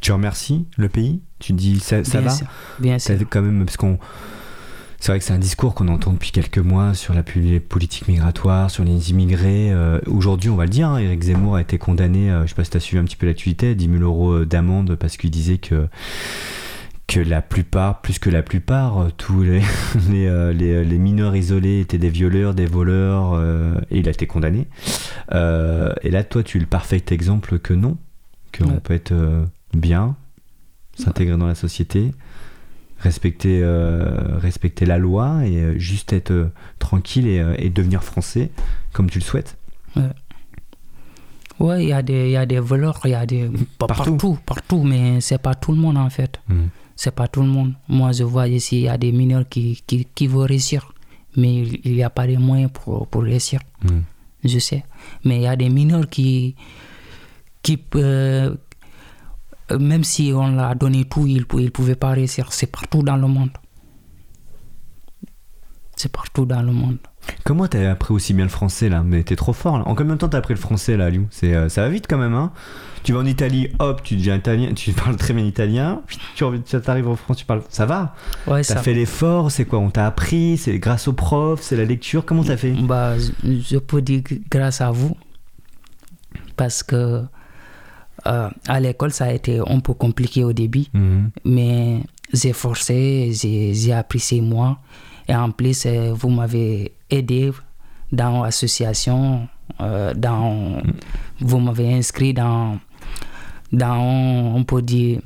[0.00, 1.20] tu remercies le pays?
[1.38, 2.34] Tu dis ça, ça bien va?
[2.36, 2.46] sûr,
[2.78, 3.14] bien sûr.
[3.18, 3.98] C'est quand même parce qu'on.
[4.98, 8.70] C'est vrai que c'est un discours qu'on entend depuis quelques mois sur la politique migratoire,
[8.70, 9.72] sur les immigrés.
[9.72, 12.54] Euh, Aujourd'hui, on va le dire, hein, Éric Zemmour a été condamné, euh, je sais
[12.54, 15.30] pas si tu as suivi un petit peu l'actualité, 10 000 euros d'amende parce qu'il
[15.32, 15.88] disait que,
[17.08, 19.60] que la plupart, plus que la plupart, euh, tous les,
[20.10, 24.12] les, euh, les- les mineurs isolés étaient des violeurs, des voleurs, euh, et il a
[24.12, 24.66] été condamné.
[25.32, 27.98] Euh, et là, toi, tu es le parfait exemple que non,
[28.56, 28.80] qu'on Ouais.
[28.82, 29.44] peut être euh,
[29.74, 30.16] bien,
[30.96, 32.12] s'intégrer dans la société,
[32.98, 38.04] respecter, euh, respecter la loi et euh, juste être euh, tranquille et, euh, et devenir
[38.04, 38.50] français
[38.92, 39.56] comme tu le souhaites.
[41.60, 43.48] Ouais, il y a des, il y a des voleurs, il y a des
[43.78, 43.94] Partout.
[44.16, 46.40] partout, partout, mais c'est pas tout le monde en fait.
[46.96, 47.74] C'est pas tout le monde.
[47.88, 50.92] Moi, je vois ici, il y a des mineurs qui, qui, qui veulent réussir,
[51.36, 53.60] mais il n'y a pas les moyens pour, pour réussir.
[53.82, 54.00] Mm.
[54.44, 54.84] Je sais.
[55.24, 56.56] Mais il y a des mineurs qui,
[57.62, 58.54] qui euh,
[59.78, 62.52] même si on leur a donné tout, ils ne pouvaient pas réussir.
[62.52, 63.50] C'est partout dans le monde.
[65.96, 66.98] C'est partout dans le monde.
[67.44, 69.86] Comment t'as appris aussi bien le français là Mais t'es trop fort là.
[69.86, 72.06] En combien de temps t'as appris le français là, Liu C'est euh, ça va vite
[72.08, 72.52] quand même hein
[73.04, 76.02] Tu vas en Italie, hop, tu deviens italien, tu parles très bien italien.
[76.34, 77.62] Tu reviens- tu arrives en France, tu parles.
[77.68, 78.14] Ça va
[78.46, 79.78] Ouais, T'as ça fait l'effort C'est quoi?
[79.78, 82.72] On t'a appris C'est grâce aux profs C'est la lecture Comment t'as fait?
[82.72, 85.16] Bah, je- peux dire grâce à vous.
[86.56, 87.22] Parce que
[88.26, 90.84] euh, à l'école, ça a été un peu compliqué au début.
[90.92, 91.30] Mhm.
[91.44, 92.02] Mais
[92.32, 94.78] j'ai forcé, j'ai j'ai appris ces mois.
[95.28, 97.52] Et en plus, euh, vous m'avez aidé
[98.10, 99.48] dans l'association.
[99.80, 100.82] euh, dans,
[101.40, 102.78] vous m'avez inscrit dans,
[103.72, 103.96] dans,
[104.54, 105.20] on peut dire,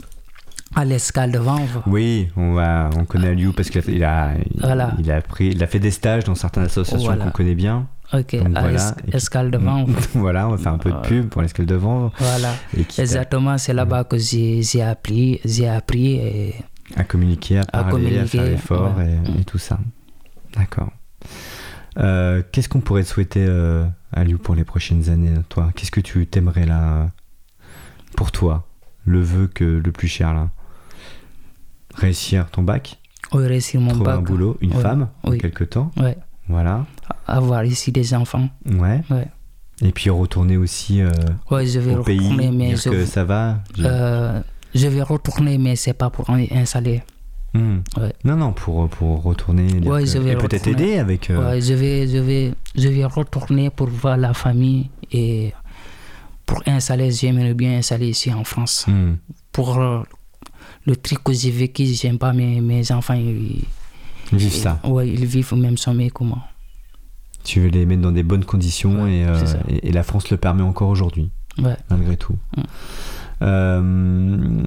[0.74, 1.82] à l'escale de Vanves.
[1.86, 4.92] Oui, on, va, on connaît Liu parce qu'il a, il a, il- Voilà.
[4.98, 7.24] il a, il a fait des stages dans certaines associations Voilà.
[7.24, 7.86] qu'on connaît bien.
[8.12, 8.94] Ok, Donc à voilà.
[9.12, 10.08] Escale de Vanves.
[10.14, 12.12] voilà, on va faire un peu de pub pour l'escale de vent.
[12.18, 12.52] Voilà.
[12.98, 16.54] Exactement, c'est là-bas que j'ai appris, j'ai appris et
[16.94, 19.18] À communiquer, à parler, à, communiquer, faire l'effort ouais.
[19.36, 19.78] et, et tout ça.
[20.56, 20.90] D'accord.
[21.98, 25.70] Euh, Qu'est-ce qu'on pourrait te souhaiter euh, à Liu pour les prochaines années, toi?
[25.74, 27.06] Qu'est-ce que tu t'aimerais là euh,
[28.16, 28.66] pour toi?
[29.04, 30.50] Le vœu que le plus cher là?
[31.94, 32.98] Réussir ton bac,
[33.32, 34.18] oui, réussir mon trouver bac.
[34.18, 35.38] un boulot, une femme en oui.
[35.38, 36.18] quelque temps, Ouais.
[36.48, 36.84] voilà.
[37.26, 38.48] Avoir ici des enfants.
[38.66, 39.02] Ouais.
[39.10, 39.28] Ouais.
[39.82, 41.10] Et puis retourner aussi euh,
[41.50, 43.60] Ouais, je vais au pays, mais dire je, que ça va.
[43.78, 44.40] euh,
[44.74, 47.02] je vais retourner, mais c'est pas pour en- installer.
[47.98, 48.12] Ouais.
[48.24, 49.66] Non, non, pour, pour retourner.
[49.86, 51.30] Ouais, que- je vais et peut-être aider avec.
[51.30, 55.52] euh, Ouais, je vais, je vais, je vais retourner pour voir la famille et
[56.44, 57.10] pour installer.
[57.10, 58.84] J'aimerais bien installer ici en France.
[58.88, 59.14] hmm.
[59.52, 60.02] Pour euh,
[60.86, 63.14] le truc que j'ai vécu, j'aime pas mes, mes enfants.
[63.14, 63.64] Ils,
[64.32, 64.80] Vivre ça.
[64.84, 66.38] Ouais, ils vivent au même sommet que moi.
[67.44, 69.38] Tu veux les mettre dans des bonnes conditions et, euh,
[69.68, 71.30] et, et la France le permet encore aujourd'hui,
[71.88, 72.34] malgré tout.
[72.56, 72.62] Mm.
[73.42, 74.62] Euh,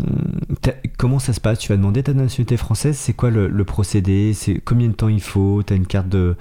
[0.61, 1.59] t'as- comment ça se passe?
[1.59, 2.97] Tu vas demander ta nationalité française?
[2.97, 4.33] C'est quoi le, le procédé?
[4.33, 5.63] C'est combien de temps il faut?
[5.65, 6.35] Tu as une carte de,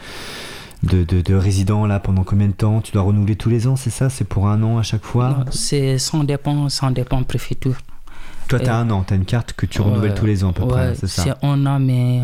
[0.83, 2.81] de, de- de résident là pendant combien de temps?
[2.81, 4.11] Tu dois renouveler tous les ans, c'est ça?
[4.11, 5.45] C'est pour un an à chaque fois?
[5.51, 7.77] C'est sans dépend, sans dépend préfecture.
[8.49, 10.45] Toi, tu as euh, un an, tu as une carte que tu renouvelles tous les
[10.45, 11.23] ans à peu près, c'est ça?
[11.23, 12.21] C'est un an, mais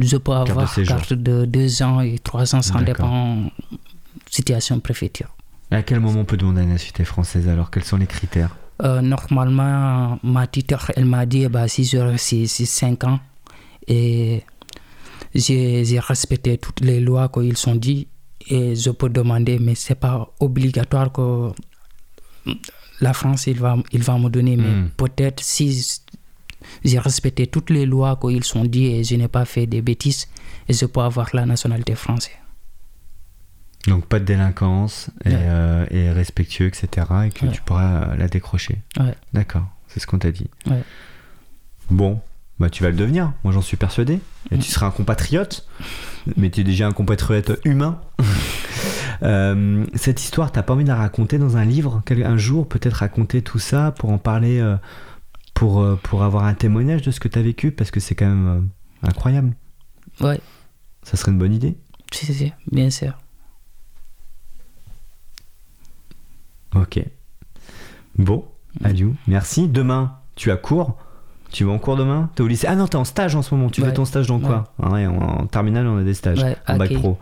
[0.00, 0.96] je peux de avoir séjour.
[0.96, 2.84] carte de deux ans et trois ans, ça D'accord.
[2.86, 3.50] dépend
[4.28, 5.28] situation préfecture.
[5.70, 7.70] À quel moment on peut demander la nationalité française alors?
[7.70, 8.56] Quels sont les critères?
[8.82, 13.20] Euh, normalement, ma tuteur, elle m'a dit bah, si j'aurais 5 ans
[13.86, 14.42] et
[15.34, 18.08] j'ai j'ai respecté toutes les lois qu'ils sont dit
[18.48, 21.50] et je peux demander, mais c'est pas obligatoire que
[23.00, 24.90] la France il va, il va me donner, mais Mm.
[24.96, 25.66] peut-être si
[26.84, 30.26] j'ai respecté toutes les lois qu'ils sont dit et je n'ai pas fait des bêtises,
[30.68, 32.39] et je peux avoir la nationalité française.
[33.86, 35.36] Donc pas de délinquance et, Ouais.
[35.38, 36.88] euh, et respectueux, etc.
[37.26, 37.52] Et que Ouais.
[37.52, 38.78] tu pourras euh, la décrocher.
[38.98, 39.14] Ouais.
[39.32, 40.48] D'accord, c'est ce qu'on t'a dit.
[40.66, 40.82] Ouais.
[41.90, 42.20] Bon,
[42.58, 44.20] bah tu vas le devenir, moi j'en suis persuadé.
[44.50, 44.60] Et Mm.
[44.60, 45.66] tu seras un compatriote,
[46.36, 48.00] mais tu es déjà un compatriote humain.
[49.22, 52.02] Euh, cette histoire, t'as pas envie de la raconter dans un livre?
[52.24, 54.76] Un jour, peut-être raconter tout ça pour en parler, euh,
[55.52, 58.68] pour, pour avoir un témoignage de ce que t'as vécu, parce que c'est quand même
[59.02, 59.52] incroyable.
[60.22, 60.40] Ouais,
[61.02, 61.76] Ça serait une bonne idée
[62.12, 63.12] si, si, bien sûr.
[66.74, 67.04] Ok.
[68.18, 68.44] Bon,
[68.84, 69.12] adieu.
[69.26, 69.68] Merci.
[69.68, 70.96] Demain, tu as cours.
[71.52, 72.30] Tu vas en cours demain?
[72.36, 72.66] T'es au lycée?
[72.68, 73.70] Ah non, t'es en stage en ce moment.
[73.70, 74.72] Tu fais ton stage dans quoi?
[74.80, 75.06] Ah en,
[75.42, 76.42] en terminale, on a des stages.
[76.42, 77.18] Ouais, en bac pro.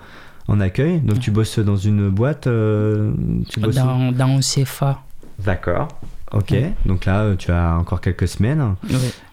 [0.48, 1.00] En accueil.
[1.00, 2.46] Donc tu bosses dans une boîte.
[2.46, 3.12] euh,
[3.48, 3.80] tu bosses où?
[3.80, 5.00] Dans, dans un CFA.
[5.38, 5.88] D'accord.
[6.32, 6.54] Ok.
[6.84, 8.74] Donc là, euh, tu as encore quelques semaines.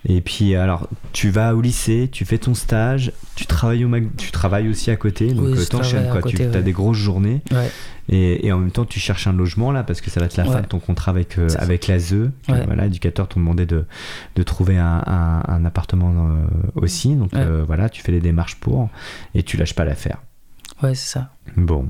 [0.07, 4.29] Et puis alors, tu vas au lycée, tu fais ton stage, tu travailles au tu
[4.31, 5.33] travailles aussi à côté.
[5.33, 6.21] Donc Oui, euh, t'enchaînes quoi.
[6.21, 7.41] tu as des grosses journées.
[7.51, 7.71] Ouais.
[8.07, 10.37] Et, et en même temps, tu cherches un logement là parce que ça va être
[10.37, 10.61] la fin Ouais.
[10.61, 12.29] de ton contrat avec euh, avec l'ASE.
[12.47, 13.85] Voilà, éducateurs t'ont demandé de,
[14.35, 16.45] de trouver un, un- un appartement euh,
[16.75, 17.15] aussi.
[17.15, 18.89] Donc euh, voilà, tu fais les démarches pour
[19.33, 20.21] et tu lâches pas l'affaire.
[20.83, 21.31] Ouais, c'est ça.
[21.57, 21.89] Bon,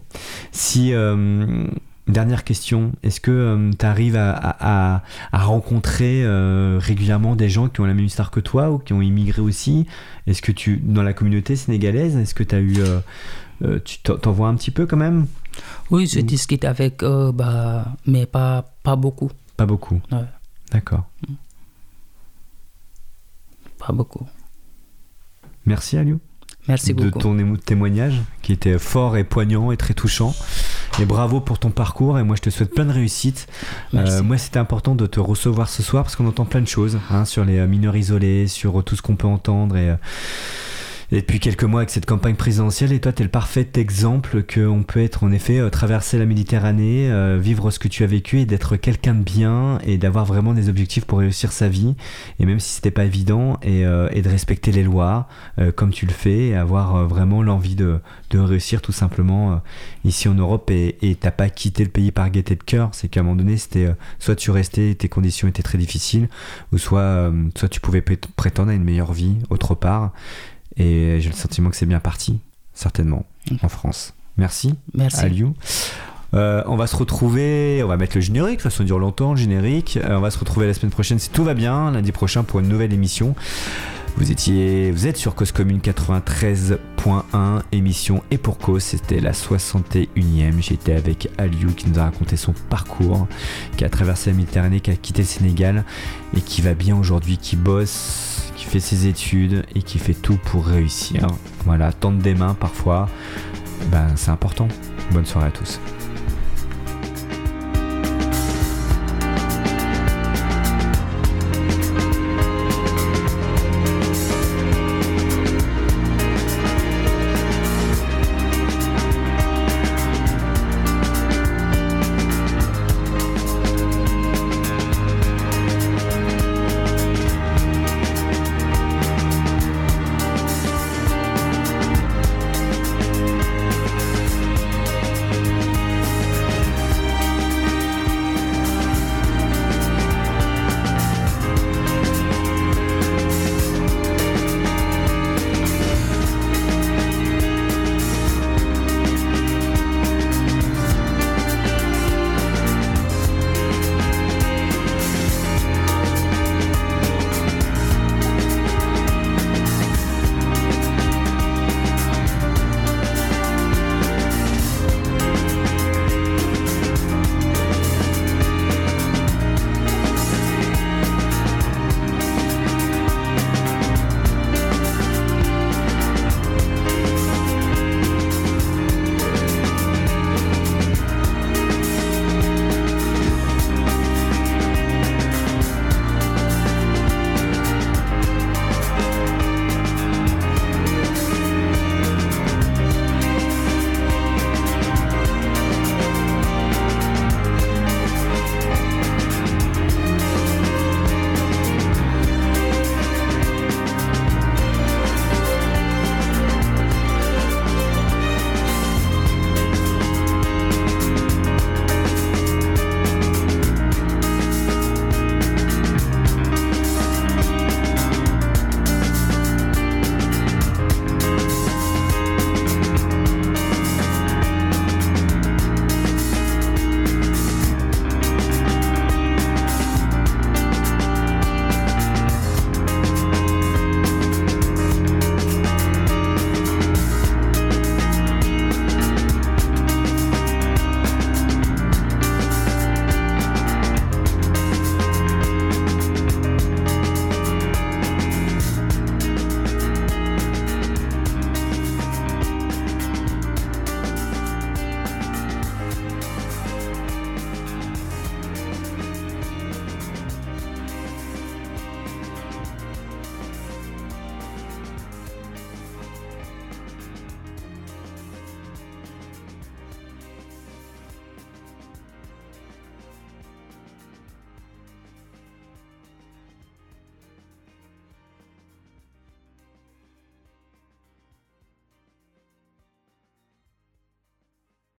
[0.54, 0.92] si
[2.08, 7.68] dernière question, est-ce que tu arrives à, à- à- à rencontrer euh, régulièrement des gens
[7.70, 9.86] qui ont la même histoire que toi ou qui ont immigré aussi?
[10.28, 13.00] Est-ce que tu dans la communauté sénégalaise, est-ce que tu as eu euh,
[13.64, 15.28] euh, tu t'en vois un petit peu quand même?
[15.90, 16.24] Oui, je Mm.
[16.24, 19.32] discute avec eux, bah, mais pas, pas beaucoup.
[19.58, 20.02] Pas beaucoup.
[20.12, 20.26] Ouais.
[20.72, 21.06] D'accord.
[23.80, 24.26] Pas beaucoup.
[25.66, 26.20] Merci Aliou
[26.68, 27.20] Merci de beaucoup.
[27.20, 30.34] ton émo- témoignage qui était fort et poignant et très touchant.
[31.00, 33.48] Et bravo pour ton parcours et moi je te souhaite plein de réussite.
[33.94, 36.98] Euh, moi c'était important de te recevoir ce soir parce qu'on entend plein de choses
[37.12, 39.96] hein, sur les euh, mineurs isolés, sur euh, tout ce qu'on peut entendre et, euh,
[41.12, 44.44] et depuis quelques mois avec cette campagne présidentielle et toi tu es le parfait exemple
[44.44, 48.08] qu'on peut être en effet euh, traverser la Méditerranée, euh, vivre ce que tu as
[48.08, 51.96] vécu et d'être quelqu'un de bien et d'avoir vraiment des objectifs pour réussir sa vie.
[52.40, 55.28] Et même si c'était pas évident et, euh, de respecter les lois
[55.76, 58.00] comme tu le fais et avoir vraiment l'envie de,
[58.34, 59.62] réussir tout simplement
[60.04, 60.72] ici en Europe.
[60.72, 62.90] Et t'as pas quitté le pays par gaieté de cœur.
[62.94, 63.88] C'est qu'à un moment donné c'était
[64.20, 66.28] soit tu restais tes conditions étaient très difficiles
[66.72, 70.12] ou soit soit tu pouvais prét- prétendre à une meilleure vie autre part
[70.78, 72.40] et j'ai le sentiment que c'est bien parti
[72.74, 73.26] certainement
[73.62, 75.22] en France merci Merci.
[75.22, 75.54] Aliou.
[76.34, 79.00] Euh, on va se retrouver, on va mettre le générique, de toute façon il dure
[79.00, 79.98] longtemps le générique.
[79.98, 82.60] Euh, on va se retrouver la semaine prochaine si tout va bien, lundi prochain pour
[82.60, 83.36] une nouvelle émission.
[84.18, 90.08] Vous étiez, vous êtes sur Cause Commune 93.1, émission et pour cause, c'était la 61e.
[90.62, 93.28] J'étais avec Aliou qui nous a raconté son parcours,
[93.76, 95.84] qui a traversé la Méditerranée, qui a quitté le Sénégal
[96.36, 98.35] et qui va bien aujourd'hui, qui bosse,
[98.66, 101.28] fait ses études et qui fait tout pour réussir.
[101.66, 103.08] Voilà, tendre des mains parfois,
[103.92, 104.68] ben c'est important.
[105.12, 105.80] Bonne soirée à tous.